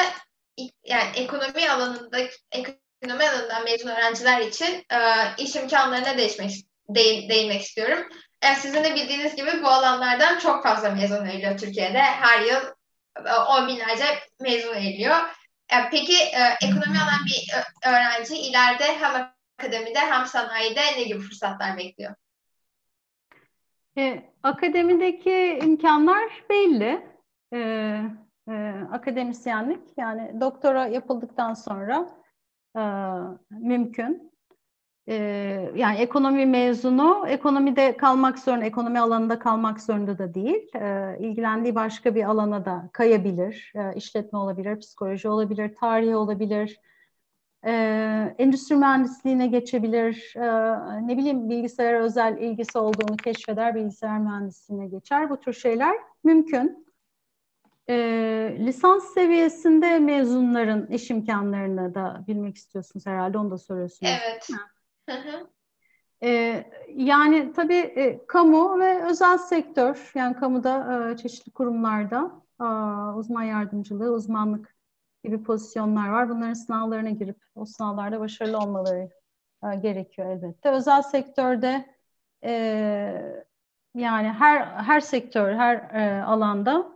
[0.83, 2.17] yani ekonomi alanında
[2.51, 4.99] ekonomi alanından mezun öğrenciler için e,
[5.37, 6.51] iş imkanlarına değişmek,
[7.29, 8.09] değinmek istiyorum.
[8.43, 11.99] Yani sizin de bildiğiniz gibi bu alanlardan çok fazla mezun ediliyor Türkiye'de.
[11.99, 12.61] Her yıl
[13.25, 14.05] e, on binlerce
[14.39, 15.17] mezun ediliyor.
[15.73, 17.53] E, peki e, ekonomi alan bir
[17.89, 22.15] öğrenci ileride hem akademide hem sanayide ne gibi fırsatlar bekliyor?
[23.97, 27.07] E, akademideki imkanlar belli.
[27.53, 27.59] E,
[28.49, 28.53] e,
[28.91, 32.09] akademisyenlik yani doktora yapıldıktan sonra
[32.77, 32.81] e,
[33.49, 34.36] mümkün.
[35.09, 40.69] Ee, yani ekonomi mezunu ekonomide kalmak zorunda, ekonomi alanında kalmak zorunda da değil.
[40.75, 43.73] Ee, ilgilendiği başka bir alana da kayabilir.
[43.75, 46.79] Ee, işletme olabilir, psikoloji olabilir, tarih olabilir.
[47.65, 50.33] Ee, endüstri mühendisliğine geçebilir.
[50.35, 55.29] Ee, ne bileyim bilgisayar özel ilgisi olduğunu keşfeder, bilgisayar mühendisliğine geçer.
[55.29, 56.87] Bu tür şeyler mümkün.
[57.89, 64.11] Ee, lisans seviyesinde mezunların iş imkanlarını da bilmek istiyorsunuz herhalde, onu da soruyorsunuz.
[64.27, 64.49] Evet.
[66.23, 66.63] Ee,
[66.95, 72.31] yani tabii e, kamu ve özel sektör, yani kamuda e, çeşitli kurumlarda
[72.61, 72.65] e,
[73.17, 74.75] uzman yardımcılığı, uzmanlık
[75.23, 76.29] gibi pozisyonlar var.
[76.29, 79.09] Bunların sınavlarına girip o sınavlarda başarılı olmaları
[79.63, 80.69] e, gerekiyor elbette.
[80.69, 81.95] Özel sektörde
[82.43, 82.51] e,
[83.95, 86.91] yani her her sektör, her e, alanda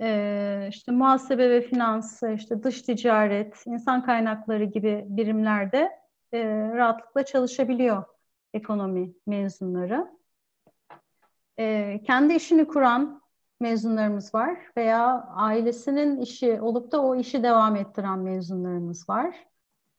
[0.00, 5.90] e, işte muhasebe ve finans, işte dış ticaret, insan kaynakları gibi birimlerde
[6.32, 8.04] e, rahatlıkla çalışabiliyor
[8.54, 10.18] ekonomi mezunları.
[11.58, 13.22] E, kendi işini kuran
[13.60, 19.46] mezunlarımız var veya ailesinin işi olup da o işi devam ettiren mezunlarımız var.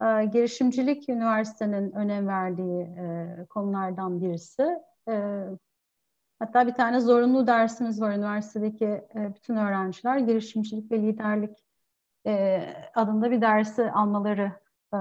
[0.04, 4.80] E, girişimcilik üniversitenin önem verdiği e, konulardan birisi.
[5.10, 5.44] E,
[6.40, 11.66] hatta bir tane zorunlu dersimiz var üniversitedeki e, bütün öğrenciler girişimcilik ve liderlik
[12.26, 12.64] e,
[12.96, 14.52] adında bir dersi almaları
[14.94, 15.00] e,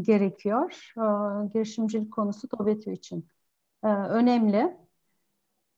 [0.00, 0.92] gerekiyor.
[0.96, 1.04] E,
[1.52, 3.28] girişimcilik konusu TOBETÜ için
[3.84, 4.76] e, önemli.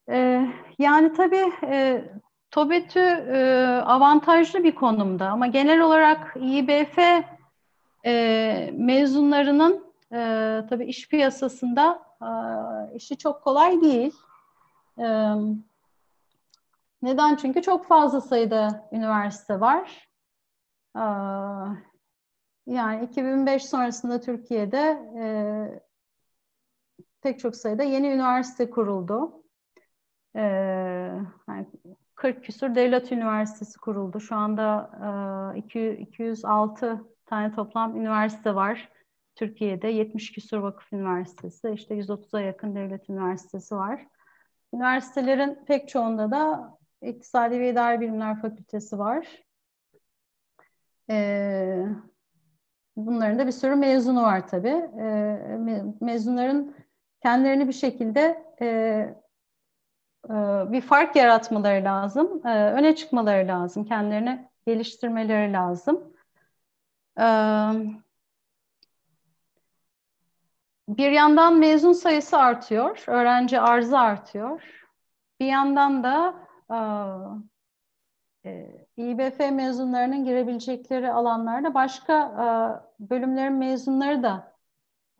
[0.09, 0.47] E,
[0.79, 2.05] yani tabii e,
[2.51, 6.97] TOBETÜ e, avantajlı bir konumda ama genel olarak İBF
[8.05, 10.17] e, mezunlarının e,
[10.69, 12.29] tabii iş piyasasında e,
[12.95, 14.13] işi çok kolay değil.
[14.97, 15.33] E,
[17.01, 17.35] neden?
[17.35, 20.09] Çünkü çok fazla sayıda üniversite var.
[20.95, 21.03] E,
[22.69, 25.25] yani 2005 sonrasında Türkiye'de e,
[27.21, 29.43] pek çok sayıda yeni üniversite kuruldu.
[30.35, 30.41] E,
[31.47, 31.67] yani
[32.15, 34.19] 40 küsur devlet üniversitesi kuruldu.
[34.19, 34.91] Şu anda
[35.55, 38.89] e, 200, 206 tane toplam üniversite var.
[39.35, 44.07] Türkiye'de 70 küsur vakıf üniversitesi, işte 130'a yakın devlet üniversitesi var.
[44.73, 49.27] Üniversitelerin pek çoğunda da İktisadi ve İdari Bilimler Fakültesi var.
[51.09, 51.85] Ee,
[52.95, 54.89] Bunların da bir sürü mezunu var tabii.
[54.99, 55.37] E,
[56.01, 56.75] mezunların
[57.23, 58.65] kendilerini bir şekilde e,
[60.29, 60.33] e,
[60.71, 62.47] bir fark yaratmaları lazım.
[62.47, 63.85] E, öne çıkmaları lazım.
[63.85, 66.13] Kendilerini geliştirmeleri lazım.
[67.19, 67.25] E,
[70.89, 73.03] bir yandan mezun sayısı artıyor.
[73.07, 74.61] Öğrenci arzı artıyor.
[75.39, 76.35] Bir yandan da
[76.71, 76.79] e,
[78.97, 82.45] İBF mezunlarının girebilecekleri alanlarda başka e,
[83.09, 84.53] bölümlerin mezunları da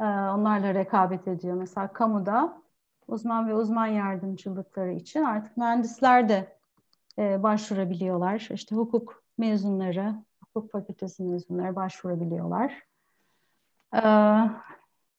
[0.02, 1.56] e, onlarla rekabet ediyor.
[1.56, 2.62] Mesela kamuda
[3.08, 6.58] uzman ve uzman yardımcılıkları için artık mühendisler de
[7.20, 8.50] e, başvurabiliyorlar.
[8.54, 12.84] İşte hukuk mezunları, hukuk fakültesi mezunları başvurabiliyorlar.
[13.96, 14.02] E,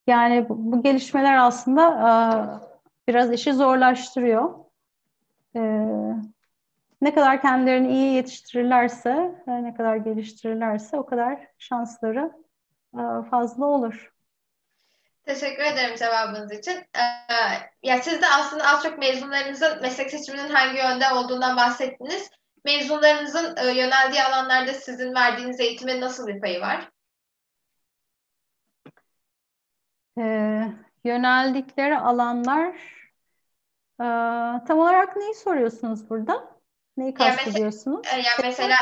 [0.07, 2.13] Yani bu, gelişmeler aslında e,
[3.09, 4.55] biraz işi zorlaştırıyor.
[5.57, 5.61] E,
[7.01, 12.33] ne kadar kendilerini iyi yetiştirirlerse, e, ne kadar geliştirirlerse o kadar şansları
[12.95, 14.13] e, fazla olur.
[15.25, 16.73] Teşekkür ederim cevabınız için.
[16.73, 17.03] Ee,
[17.83, 22.31] ya siz de aslında az çok mezunlarınızın meslek seçiminin hangi yönde olduğundan bahsettiniz.
[22.65, 26.91] Mezunlarınızın e, yöneldiği alanlarda sizin verdiğiniz eğitimin nasıl bir payı var?
[30.19, 30.73] Ee,
[31.05, 32.75] yöneldikleri alanlar
[34.01, 34.07] e,
[34.67, 36.50] tam olarak neyi soruyorsunuz burada?
[37.01, 38.07] Neyi kastediyorsunuz?
[38.13, 38.77] Yani, yani mesela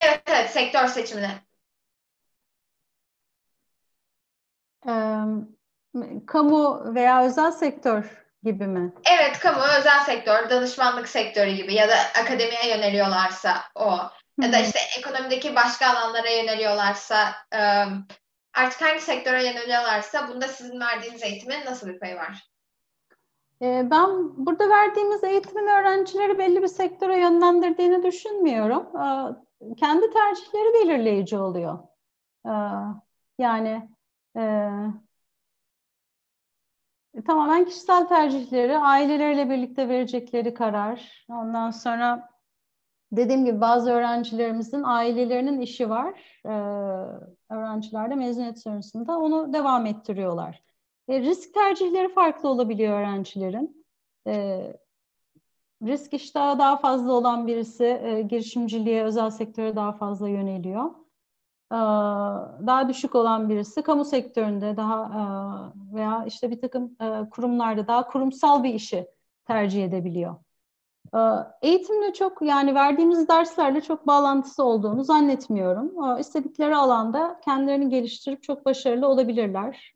[0.00, 1.30] evet evet sektör seçimine.
[6.26, 8.04] kamu veya özel sektör
[8.42, 8.92] gibi mi?
[9.10, 13.98] Evet, kamu, özel sektör, danışmanlık sektörü gibi ya da akademiye yöneliyorlarsa o.
[14.42, 17.34] Ya da işte ekonomideki başka alanlara yöneliyorlarsa
[18.54, 22.42] artık hangi sektöre yöneliyorlarsa bunda sizin verdiğiniz eğitimin nasıl bir payı var?
[23.60, 28.86] Ben burada verdiğimiz eğitimin öğrencileri belli bir sektöre yönlendirdiğini düşünmüyorum.
[29.76, 31.78] Kendi tercihleri belirleyici oluyor.
[33.38, 33.88] Yani
[34.36, 34.70] e,
[37.26, 41.26] tamamen kişisel tercihleri, aileleriyle birlikte verecekleri karar.
[41.28, 42.28] Ondan sonra
[43.12, 46.40] dediğim gibi bazı öğrencilerimizin ailelerinin işi var.
[46.46, 46.48] Ee,
[47.54, 50.62] öğrenciler de mezuniyet sonrasında onu devam ettiriyorlar.
[51.08, 53.86] E, risk tercihleri farklı olabiliyor öğrencilerin.
[54.26, 54.62] E,
[55.82, 60.90] risk iştahı daha fazla olan birisi e, girişimciliğe, özel sektöre daha fazla yöneliyor
[62.66, 66.96] daha düşük olan birisi kamu sektöründe daha veya işte bir takım
[67.30, 69.06] kurumlarda daha kurumsal bir işi
[69.44, 70.36] tercih edebiliyor.
[71.62, 76.18] Eğitimle çok yani verdiğimiz derslerle çok bağlantısı olduğunu zannetmiyorum.
[76.20, 79.92] İstedikleri alanda kendilerini geliştirip çok başarılı olabilirler.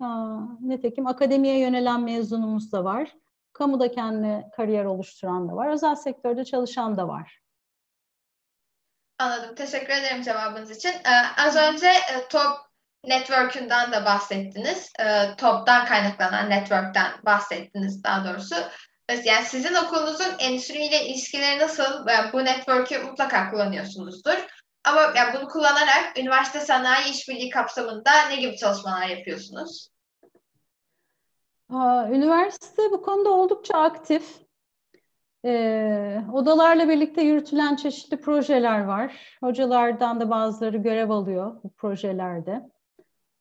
[0.61, 3.16] Nitekim akademiye yönelen mezunumuz da var.
[3.52, 5.68] Kamuda kendi kariyer oluşturan da var.
[5.68, 7.40] Özel sektörde çalışan da var.
[9.18, 9.54] Anladım.
[9.54, 10.90] Teşekkür ederim cevabınız için.
[10.90, 12.56] Ee, az önce e, top
[13.04, 14.92] network'ünden de bahsettiniz.
[15.00, 18.54] E, top'tan kaynaklanan network'ten bahsettiniz daha doğrusu.
[19.24, 22.06] Yani sizin okulunuzun endüstriyle ilişkileri nasıl?
[22.32, 24.46] Bu network'ü mutlaka kullanıyorsunuzdur.
[24.84, 29.90] Ama yani bunu kullanarak üniversite sanayi işbirliği kapsamında ne gibi çalışmalar yapıyorsunuz?
[32.11, 34.40] Üniversite bu konuda oldukça aktif.
[35.44, 39.16] E, odalarla birlikte yürütülen çeşitli projeler var.
[39.40, 42.70] Hocalardan da bazıları görev alıyor bu projelerde.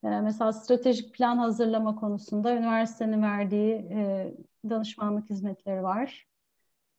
[0.04, 4.34] E, mesela stratejik plan hazırlama konusunda üniversitenin verdiği e,
[4.70, 6.28] danışmanlık hizmetleri var.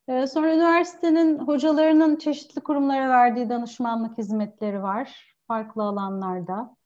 [0.09, 5.37] E, sonra üniversitenin hocalarının çeşitli kurumlara verdiği danışmanlık hizmetleri var.
[5.49, 6.77] Farklı alanlarda.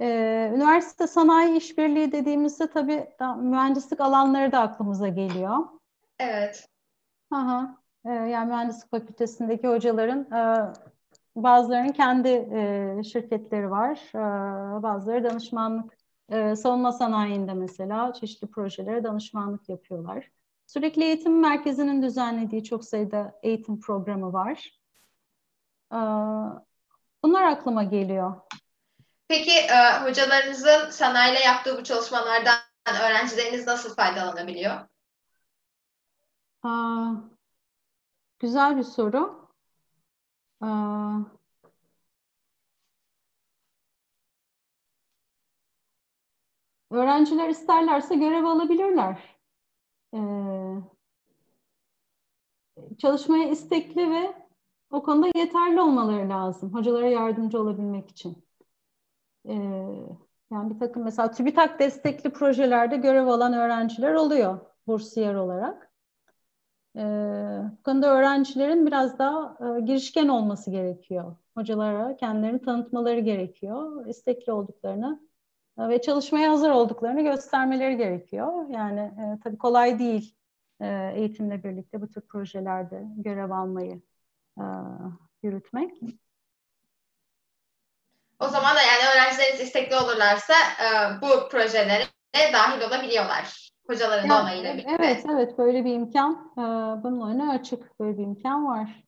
[0.00, 5.56] Ee, üniversite sanayi işbirliği dediğimizde tabii mühendislik alanları da aklımıza geliyor.
[6.18, 6.68] Evet.
[7.30, 7.76] Aha.
[8.04, 10.72] E, yani mühendislik fakültesindeki hocaların e,
[11.36, 14.00] bazılarının kendi e, şirketleri var.
[14.82, 15.96] Bazıları danışmanlık,
[16.30, 20.30] e, savunma sanayinde mesela çeşitli projelere danışmanlık yapıyorlar.
[20.66, 24.80] Sürekli Eğitim Merkezi'nin düzenlediği çok sayıda eğitim programı var.
[25.92, 25.98] E,
[27.22, 28.34] bunlar aklıma geliyor.
[29.28, 32.58] Peki e, hocalarınızın sanayiyle yaptığı bu çalışmalardan
[33.02, 34.74] öğrencileriniz nasıl faydalanabiliyor?
[36.62, 37.12] Aa,
[38.38, 39.48] güzel bir soru.
[40.60, 41.18] Aa,
[46.90, 49.18] öğrenciler isterlerse görev alabilirler.
[50.14, 50.18] Ee,
[52.98, 54.34] çalışmaya istekli ve
[54.90, 56.74] o konuda yeterli olmaları lazım.
[56.74, 58.44] Hocalara yardımcı olabilmek için.
[59.48, 59.54] Ee,
[60.52, 65.90] yani bir takım mesela TÜBİTAK destekli projelerde görev alan öğrenciler oluyor bursiyer olarak.
[66.96, 67.00] E,
[67.78, 71.36] bu konuda öğrencilerin biraz daha e, girişken olması gerekiyor.
[71.56, 74.06] Hocalara kendilerini tanıtmaları gerekiyor.
[74.06, 75.29] İstekli olduklarını
[75.88, 78.68] ve çalışmaya hazır olduklarını göstermeleri gerekiyor.
[78.70, 80.34] Yani e, tabii kolay değil
[80.80, 84.02] e, eğitimle birlikte bu tür projelerde görev almayı
[84.58, 84.64] e,
[85.42, 85.90] yürütmek.
[88.40, 90.86] O zaman da yani öğrencileriniz istekli olurlarsa e,
[91.22, 92.04] bu projelere
[92.52, 94.96] dahil olabiliyorlar hocaların ya, onayıyla birlikte.
[94.98, 96.62] Evet, evet böyle bir imkan, e,
[97.02, 99.04] bunun önüne açık böyle bir imkan var.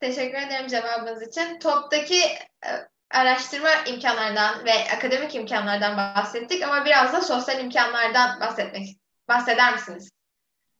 [0.00, 1.58] Teşekkür ederim cevabınız için.
[1.58, 2.20] TOP'taki
[2.66, 2.70] e,
[3.10, 8.96] araştırma imkanlarından ve akademik imkanlardan bahsettik ama biraz da sosyal imkanlardan bahsetmek
[9.28, 10.10] bahseder misiniz?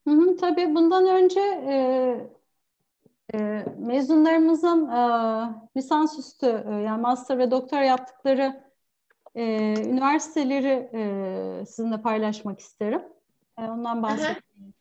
[0.09, 1.75] Hı hı, tabii bundan önce e,
[3.35, 5.01] e, mezunlarımızın e,
[5.77, 8.65] lisansüstü e, yani master ve doktor yaptıkları
[9.35, 9.45] e,
[9.83, 13.03] üniversiteleri e, sizinle paylaşmak isterim.
[13.59, 14.75] E, ondan bahsetmeyi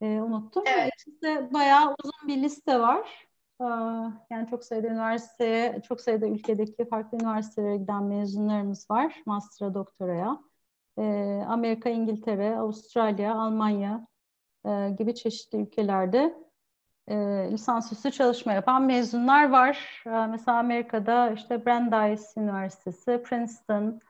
[0.00, 0.62] e, unuttum.
[0.66, 0.92] Evet.
[0.98, 3.23] İçinde bayağı uzun bir liste var.
[4.30, 9.22] Yani çok sayıda üniversiteye, çok sayıda ülkedeki farklı üniversitelere giden mezunlarımız var.
[9.26, 10.38] Master'a, doktoraya.
[10.98, 11.02] E,
[11.48, 14.06] Amerika, İngiltere, Avustralya, Almanya
[14.66, 16.34] e, gibi çeşitli ülkelerde
[17.08, 17.14] e,
[17.52, 20.02] lisansüstü çalışma yapan mezunlar var.
[20.06, 24.00] E, mesela Amerika'da işte Brandeis Üniversitesi, Princeton,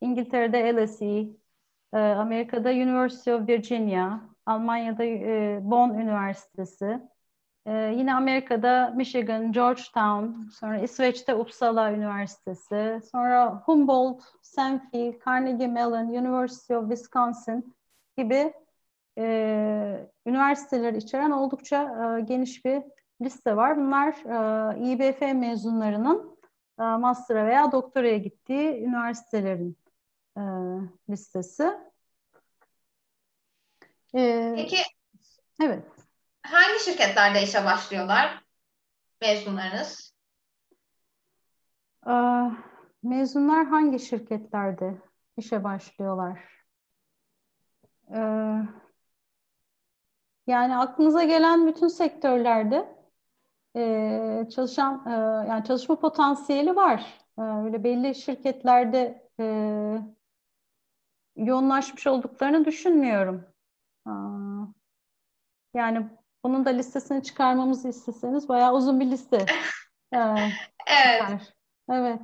[0.00, 1.26] İngiltere'de LSE,
[1.92, 5.04] e, Amerika'da University of Virginia, Almanya'da
[5.70, 7.00] Bonn Üniversitesi,
[7.66, 16.74] e, yine Amerika'da Michigan, Georgetown, sonra İsveç'te Uppsala Üniversitesi, sonra Humboldt, Senfi, Carnegie Mellon, University
[16.74, 17.76] of Wisconsin
[18.18, 18.52] gibi
[19.18, 21.82] e, üniversiteler içeren oldukça
[22.18, 22.82] e, geniş bir
[23.22, 23.76] liste var.
[23.76, 26.38] Bunlar e, İBF mezunlarının
[26.80, 29.78] e, master'a veya doktoraya gittiği üniversitelerin
[30.36, 30.42] e,
[31.10, 31.72] listesi.
[34.14, 34.76] E, Peki
[35.62, 35.93] evet.
[36.44, 38.44] Hangi şirketlerde işe başlıyorlar
[39.20, 40.14] mezunlarınız?
[42.06, 42.14] E,
[43.02, 45.02] mezunlar hangi şirketlerde
[45.36, 46.40] işe başlıyorlar?
[48.10, 48.84] Evet
[50.46, 52.96] yani aklınıza gelen bütün sektörlerde
[53.76, 55.10] e, çalışan e,
[55.48, 57.20] yani çalışma potansiyeli var.
[57.38, 59.24] E, öyle belli şirketlerde
[61.36, 63.44] yoğunlaşmış olduklarını düşünmüyorum.
[65.74, 66.08] Yani
[66.44, 69.46] bunun da listesini çıkarmamızı isteseniz bayağı uzun bir liste.
[70.14, 70.18] E,
[70.86, 71.54] evet.
[71.90, 72.20] Evet.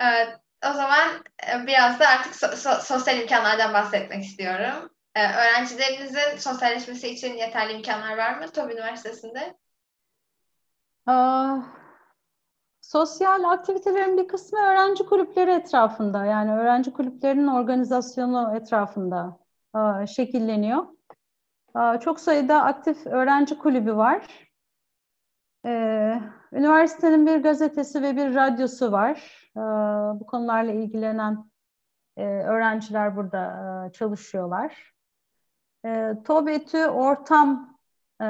[0.00, 0.28] Evet.
[0.70, 1.08] O zaman
[1.52, 4.90] e, biraz da artık so- so- sosyal imkanlardan bahsetmek istiyorum.
[5.14, 9.56] Ee, öğrencilerinizin sosyalleşmesi için yeterli imkanlar var mı TOB Üniversitesi'nde?
[11.06, 11.58] Aa,
[12.80, 16.24] sosyal aktivitelerin bir kısmı öğrenci kulüpleri etrafında.
[16.24, 19.38] Yani öğrenci kulüplerinin organizasyonu etrafında
[19.72, 20.84] aa, şekilleniyor.
[22.00, 24.26] Çok sayıda aktif öğrenci kulübü var.
[25.66, 26.20] Ee,
[26.52, 29.48] üniversitenin bir gazetesi ve bir radyosu var.
[29.56, 29.60] Ee,
[30.20, 31.50] bu konularla ilgilenen
[32.16, 33.46] e, öğrenciler burada
[33.88, 34.92] e, çalışıyorlar.
[35.84, 37.78] E, TOBETÜ Ortam
[38.20, 38.24] e,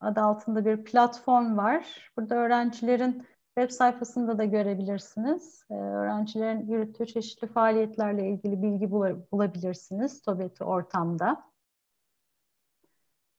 [0.00, 2.10] adı altında bir platform var.
[2.16, 3.26] Burada öğrencilerin
[3.58, 5.64] web sayfasında da görebilirsiniz.
[5.70, 8.90] Öğrencilerin yürüttüğü çeşitli faaliyetlerle ilgili bilgi
[9.32, 11.55] bulabilirsiniz TOBETÜ Ortam'da.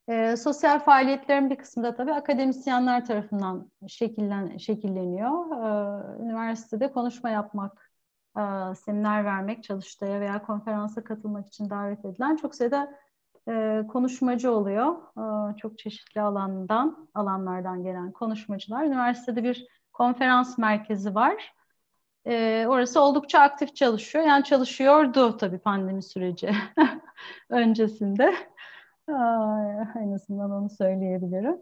[0.10, 5.52] E, sosyal faaliyetlerin bir kısmı da tabii akademisyenler tarafından şekillen, şekilleniyor.
[5.52, 7.92] E, üniversitede konuşma yapmak,
[8.38, 8.42] e,
[8.76, 12.94] seminer vermek, çalıştaya veya konferansa katılmak için davet edilen çok sayıda
[13.50, 14.96] e, konuşmacı oluyor.
[15.54, 18.84] E, çok çeşitli alandan, alanlardan gelen konuşmacılar.
[18.84, 21.54] Üniversitede bir konferans merkezi var.
[22.28, 24.26] E, orası oldukça aktif çalışıyor.
[24.26, 26.52] Yani çalışıyordu tabii pandemi süreci
[27.50, 28.36] öncesinde.
[29.10, 31.58] En azından onu söyleyebilirim.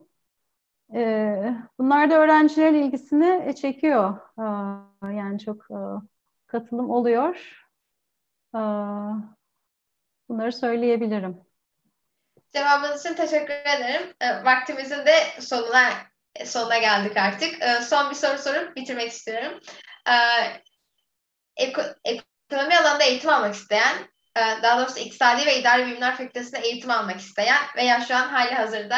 [1.79, 4.19] bunlar da öğrencilerin ilgisini çekiyor.
[5.01, 5.67] yani çok
[6.47, 7.65] katılım oluyor.
[10.29, 11.45] bunları söyleyebilirim.
[12.53, 14.13] Cevabınız için teşekkür ederim.
[14.21, 15.89] E, vaktimizin de sonuna
[16.45, 17.61] sonuna geldik artık.
[17.61, 19.59] E, son bir soru sorup bitirmek istiyorum.
[20.09, 20.15] E,
[21.57, 26.91] eko, ekonomi alanında eğitim almak isteyen, e, daha doğrusu İktisadi ve İdari Bilimler Fakültesi'nde eğitim
[26.91, 28.97] almak isteyen veya şu an hali hazırda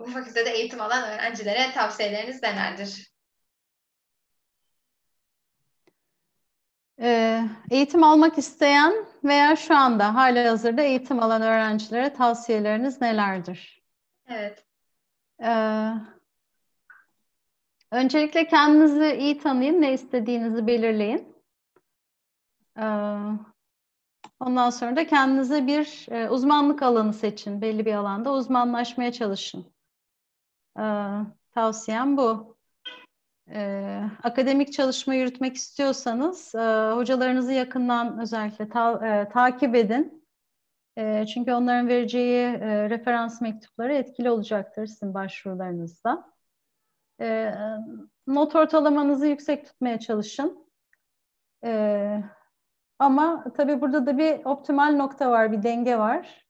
[0.00, 3.14] bu fakültede eğitim alan öğrencilere tavsiyeleriniz nelerdir?
[7.00, 13.82] Ee, eğitim almak isteyen veya şu anda hala hazırda eğitim alan öğrencilere tavsiyeleriniz nelerdir?
[14.28, 14.64] Evet.
[15.42, 15.90] Ee,
[17.90, 21.36] öncelikle kendinizi iyi tanıyın, ne istediğinizi belirleyin.
[22.78, 22.84] Ee,
[24.40, 27.60] ondan sonra da kendinize bir e, uzmanlık alanı seçin.
[27.60, 29.74] Belli bir alanda uzmanlaşmaya çalışın.
[30.78, 30.82] Ee,
[31.54, 32.56] tavsiyem bu
[33.50, 40.24] e, akademik çalışma yürütmek istiyorsanız e, hocalarınızı yakından özellikle ta, e, takip edin.
[40.98, 46.34] E, çünkü onların vereceği e, referans mektupları etkili olacaktır sizin başvurularınızda.
[47.20, 47.54] E,
[48.26, 50.68] not ortalamanızı yüksek tutmaya çalışın.
[51.64, 52.22] E,
[52.98, 56.46] ama tabii burada da bir optimal nokta var, bir denge var.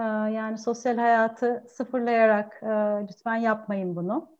[0.00, 2.66] E, yani sosyal hayatı sıfırlayarak e,
[3.08, 4.32] lütfen yapmayın bunu.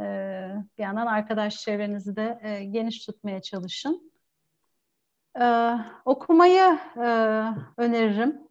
[0.00, 4.12] Ee, bir yandan arkadaş çevrenizi de e, geniş tutmaya çalışın.
[5.40, 5.74] Ee,
[6.04, 7.08] okumayı e,
[7.76, 8.48] öneririm.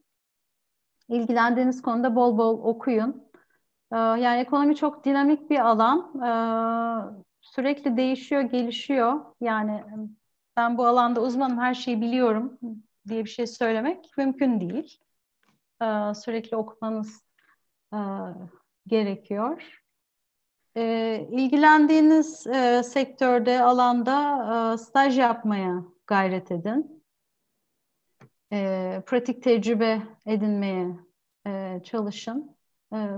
[1.10, 3.32] İlgilendiğiniz konuda bol bol okuyun.
[3.94, 6.12] Ee, yani ekonomi çok dinamik bir alan.
[7.42, 9.26] Sürekli değişiyor, gelişiyor.
[9.42, 9.84] Yani
[10.58, 12.60] ben bu alanda uzmanım, her şeyi biliyorum
[13.08, 15.00] diye bir şey söylemek mümkün değil.
[15.82, 17.24] Ee, sürekli okumanız
[17.94, 18.00] e,
[18.88, 19.82] gerekiyor.
[20.78, 27.04] Ee, ilgilendiğiniz e, sektörde, alanda e, staj yapmaya gayret edin.
[28.52, 30.96] Ee, pratik tecrübe edinmeye
[31.84, 32.56] çalışın.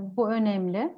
[0.01, 0.95] Bu önemli.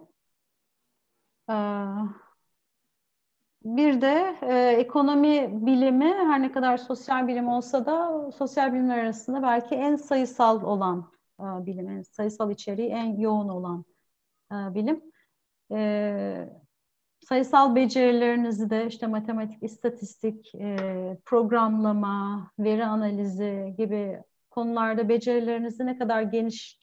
[3.64, 9.44] Bir de e, ekonomi bilimi her ne kadar sosyal bilim olsa da sosyal bilimler arasında
[9.44, 13.86] belki en sayısal olan e, bilim, en sayısal içeriği en yoğun olan
[14.52, 15.02] e, bilim.
[15.72, 16.50] E,
[17.20, 20.78] sayısal becerilerinizi de işte matematik, istatistik, e,
[21.26, 26.80] programlama, veri analizi gibi konularda becerilerinizi ne kadar geniş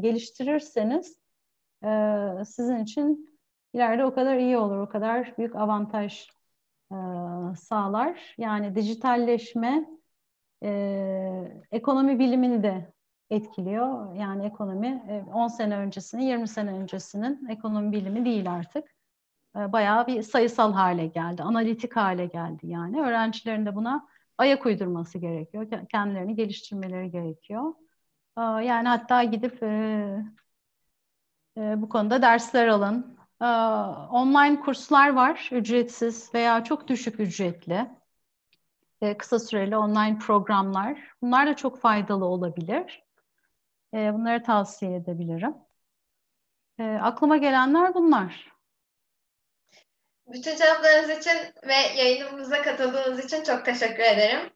[0.00, 1.18] geliştirirseniz
[1.84, 1.88] e,
[2.44, 3.35] sizin için
[3.76, 6.28] ileride o kadar iyi olur, o kadar büyük avantaj
[6.92, 6.96] e,
[7.56, 8.34] sağlar.
[8.38, 9.86] Yani dijitalleşme
[10.62, 12.92] e, ekonomi bilimini de
[13.30, 14.14] etkiliyor.
[14.14, 18.84] Yani ekonomi 10 e, sene öncesinin, 20 sene öncesinin ekonomi bilimi değil artık.
[19.56, 23.00] E, bayağı bir sayısal hale geldi, analitik hale geldi yani.
[23.00, 24.08] Öğrencilerin de buna
[24.38, 27.74] ayak uydurması gerekiyor, kendilerini geliştirmeleri gerekiyor.
[28.38, 29.62] E, yani hatta gidip
[31.56, 33.15] bu konuda dersler alın,
[34.10, 37.86] online kurslar var, ücretsiz veya çok düşük ücretli.
[39.02, 40.98] Ee, kısa süreli online programlar.
[41.22, 43.04] Bunlar da çok faydalı olabilir.
[43.94, 45.54] Ee, bunları tavsiye edebilirim.
[47.00, 48.52] Aklıma gelenler bunlar.
[50.26, 51.36] Bütün cevaplarınız için
[51.68, 54.50] ve yayınımıza katıldığınız için çok teşekkür ederim.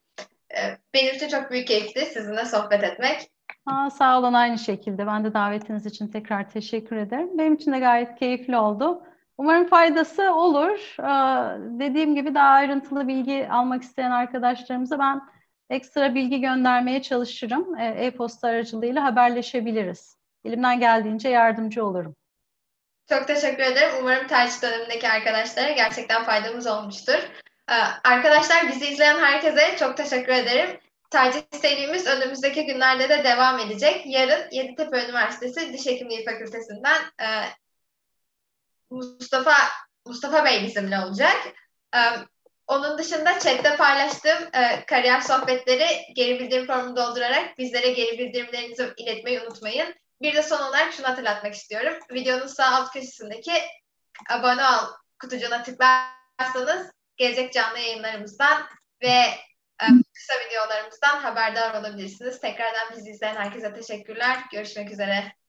[0.95, 3.31] Benim için çok büyük keyifti sizinle sohbet etmek.
[3.67, 5.07] Aa, sağ olun aynı şekilde.
[5.07, 7.39] Ben de davetiniz için tekrar teşekkür ederim.
[7.39, 9.03] Benim için de gayet keyifli oldu.
[9.39, 10.97] Umarım faydası olur.
[11.01, 15.21] Ee, dediğim gibi daha ayrıntılı bilgi almak isteyen arkadaşlarımıza ben
[15.71, 17.79] ekstra bilgi göndermeye çalışırım.
[17.79, 20.17] Ee, e-posta aracılığıyla haberleşebiliriz.
[20.45, 22.17] Elimden geldiğince yardımcı olurum.
[23.09, 23.95] Çok teşekkür ederim.
[24.01, 27.31] Umarım tercih dönemindeki arkadaşlara gerçekten faydamız olmuştur.
[27.71, 27.75] Ee,
[28.05, 30.81] arkadaşlar bizi izleyen herkese çok teşekkür ederim.
[31.11, 34.03] Tercih serimiz önümüzdeki günlerde de devam edecek.
[34.07, 37.27] Yarın Yeditepe Üniversitesi Diş Hekimliği Fakültesinden e,
[38.91, 39.55] Mustafa
[40.07, 41.37] Mustafa Bey bizimle olacak.
[41.95, 42.01] E,
[42.67, 49.41] onun dışında chatte paylaştığım e, kariyer sohbetleri geri bildirim formunu doldurarak bizlere geri bildirimlerinizi iletmeyi
[49.41, 49.95] unutmayın.
[50.23, 51.99] Bir de son olarak şunu hatırlatmak istiyorum.
[52.11, 53.53] Videonun sağ alt köşesindeki
[54.31, 54.87] abone ol
[55.21, 58.67] kutucuğuna tıklarsanız gelecek canlı yayınlarımızdan
[59.03, 59.23] ve
[60.15, 62.41] kısa videolarımızdan haberdar olabilirsiniz.
[62.41, 64.39] Tekrardan bizi izleyen herkese teşekkürler.
[64.53, 65.40] Görüşmek üzere.